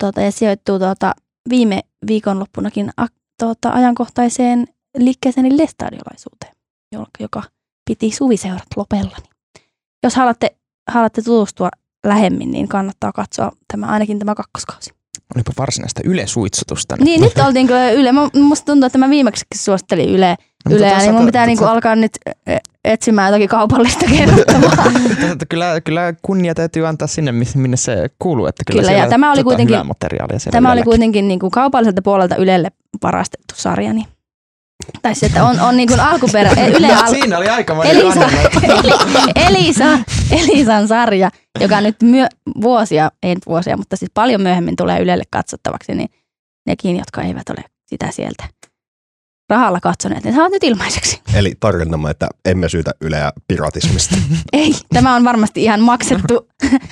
[0.00, 1.14] tuota, ja sijoittuu tuota,
[1.48, 3.06] viime viikonloppunakin a,
[3.40, 4.66] tuota, ajankohtaiseen
[4.98, 6.52] liikkeeseen eli lestadiolaisuuteen,
[6.92, 7.42] joka, joka
[7.84, 9.16] piti suviseurat lopella.
[9.18, 9.64] Niin
[10.02, 10.56] Jos haluatte,
[10.90, 11.68] haluatte tutustua
[12.06, 14.90] lähemmin, niin kannattaa katsoa tämä, ainakin tämä kakkoskausi.
[15.36, 16.96] Olipa varsinaista ylesuitsutusta.
[17.00, 18.12] Niin, nyt oltiin kyllä Yle.
[18.12, 20.36] Mä- Musta tuntuu, että mä viimeksikin suosittelin Yle,
[20.68, 22.12] No, Yleä, niin mun pitää niinku alkaa nyt
[22.46, 24.84] e, etsimään jotakin kaupallista kerrottavaa.
[25.48, 28.46] Kyllä, kyllä kunnia täytyy antaa sinne, minne se kuuluu.
[28.46, 29.76] Että kyllä, Kyllä, ja tämä oli tota, kuitenkin-
[30.50, 32.70] Tämä oli kuitenkin niinku kaupalliselta puolelta Ylelle
[33.02, 33.92] varastettu sarja.
[33.92, 34.06] Niin.
[35.02, 38.20] Tai se, että on, on niinku alkuperä, e, Yle No, al- Siinä oli aika Elisa,
[38.62, 39.98] Eli- Elisa,
[40.30, 42.26] Elisan sarja, joka nyt myö,
[42.60, 46.08] vuosia, ei nyt vuosia, mutta siis paljon myöhemmin tulee Ylelle katsottavaksi, niin
[46.66, 48.44] nekin, jotka eivät ole sitä sieltä
[49.50, 51.20] rahalla katsoneet, ne saavat nyt ilmaiseksi.
[51.34, 54.16] Eli tarkennamme, että emme syytä Yleä piratismista.
[54.52, 56.48] Ei, tämä on varmasti ihan maksettu,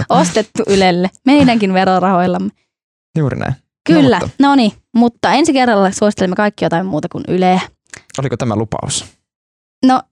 [0.08, 2.50] ostettu Ylelle, meidänkin verorahoillamme.
[3.18, 3.54] Juuri näin.
[3.86, 7.60] Kyllä, mutta- no niin, mutta ensi kerralla suosittelemme kaikki jotain muuta kuin Yleä.
[8.18, 9.04] Oliko tämä lupaus?
[9.86, 10.02] No,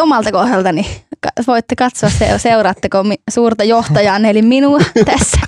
[0.00, 0.86] omalta kohdaltani
[1.46, 2.98] voitte katsoa, se, seuraatteko
[3.30, 5.40] suurta johtajaa, eli minua tässä.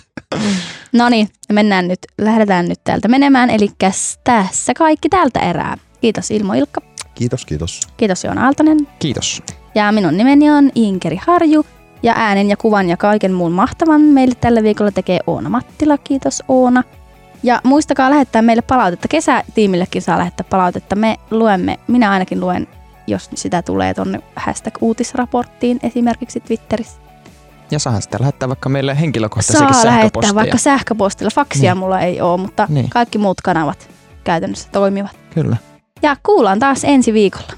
[0.92, 3.68] No niin, mennään nyt, lähdetään nyt täältä menemään, eli
[4.24, 5.76] tässä kaikki tältä erää.
[6.00, 6.80] Kiitos Ilmo Ilkka,
[7.14, 7.80] Kiitos, kiitos.
[7.96, 9.42] kiitos Joona Aaltonen Kiitos.
[9.74, 11.66] ja minun nimeni on Inkeri Harju
[12.02, 16.42] ja äänen ja kuvan ja kaiken muun mahtavan meille tällä viikolla tekee Oona Mattila, kiitos
[16.48, 16.82] Oona.
[17.42, 19.08] Ja muistakaa lähettää meille palautetta.
[19.08, 20.96] Kesätiimillekin saa lähettää palautetta.
[20.96, 22.68] Me luemme, minä ainakin luen,
[23.06, 26.96] jos sitä tulee tonne hashtag uutisraporttiin esimerkiksi Twitterissä.
[27.70, 30.34] Ja saahan sitä lähettää vaikka meille henkilökohtaisesti Saa lähettää sähköpostia.
[30.34, 31.30] vaikka sähköpostilla.
[31.34, 31.78] Faksia Niin.
[31.78, 32.90] mulla ei ole, mutta Niin.
[32.90, 33.90] kaikki muut kanavat
[34.24, 35.10] käytännössä toimivat.
[35.34, 35.56] Kyllä.
[36.02, 37.52] Ja kuullaan taas ensi viikolla.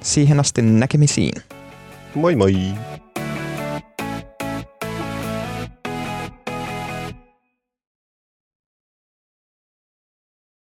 [0.00, 1.42] Siihen asti näkemisiin.
[2.14, 2.56] Moi moi.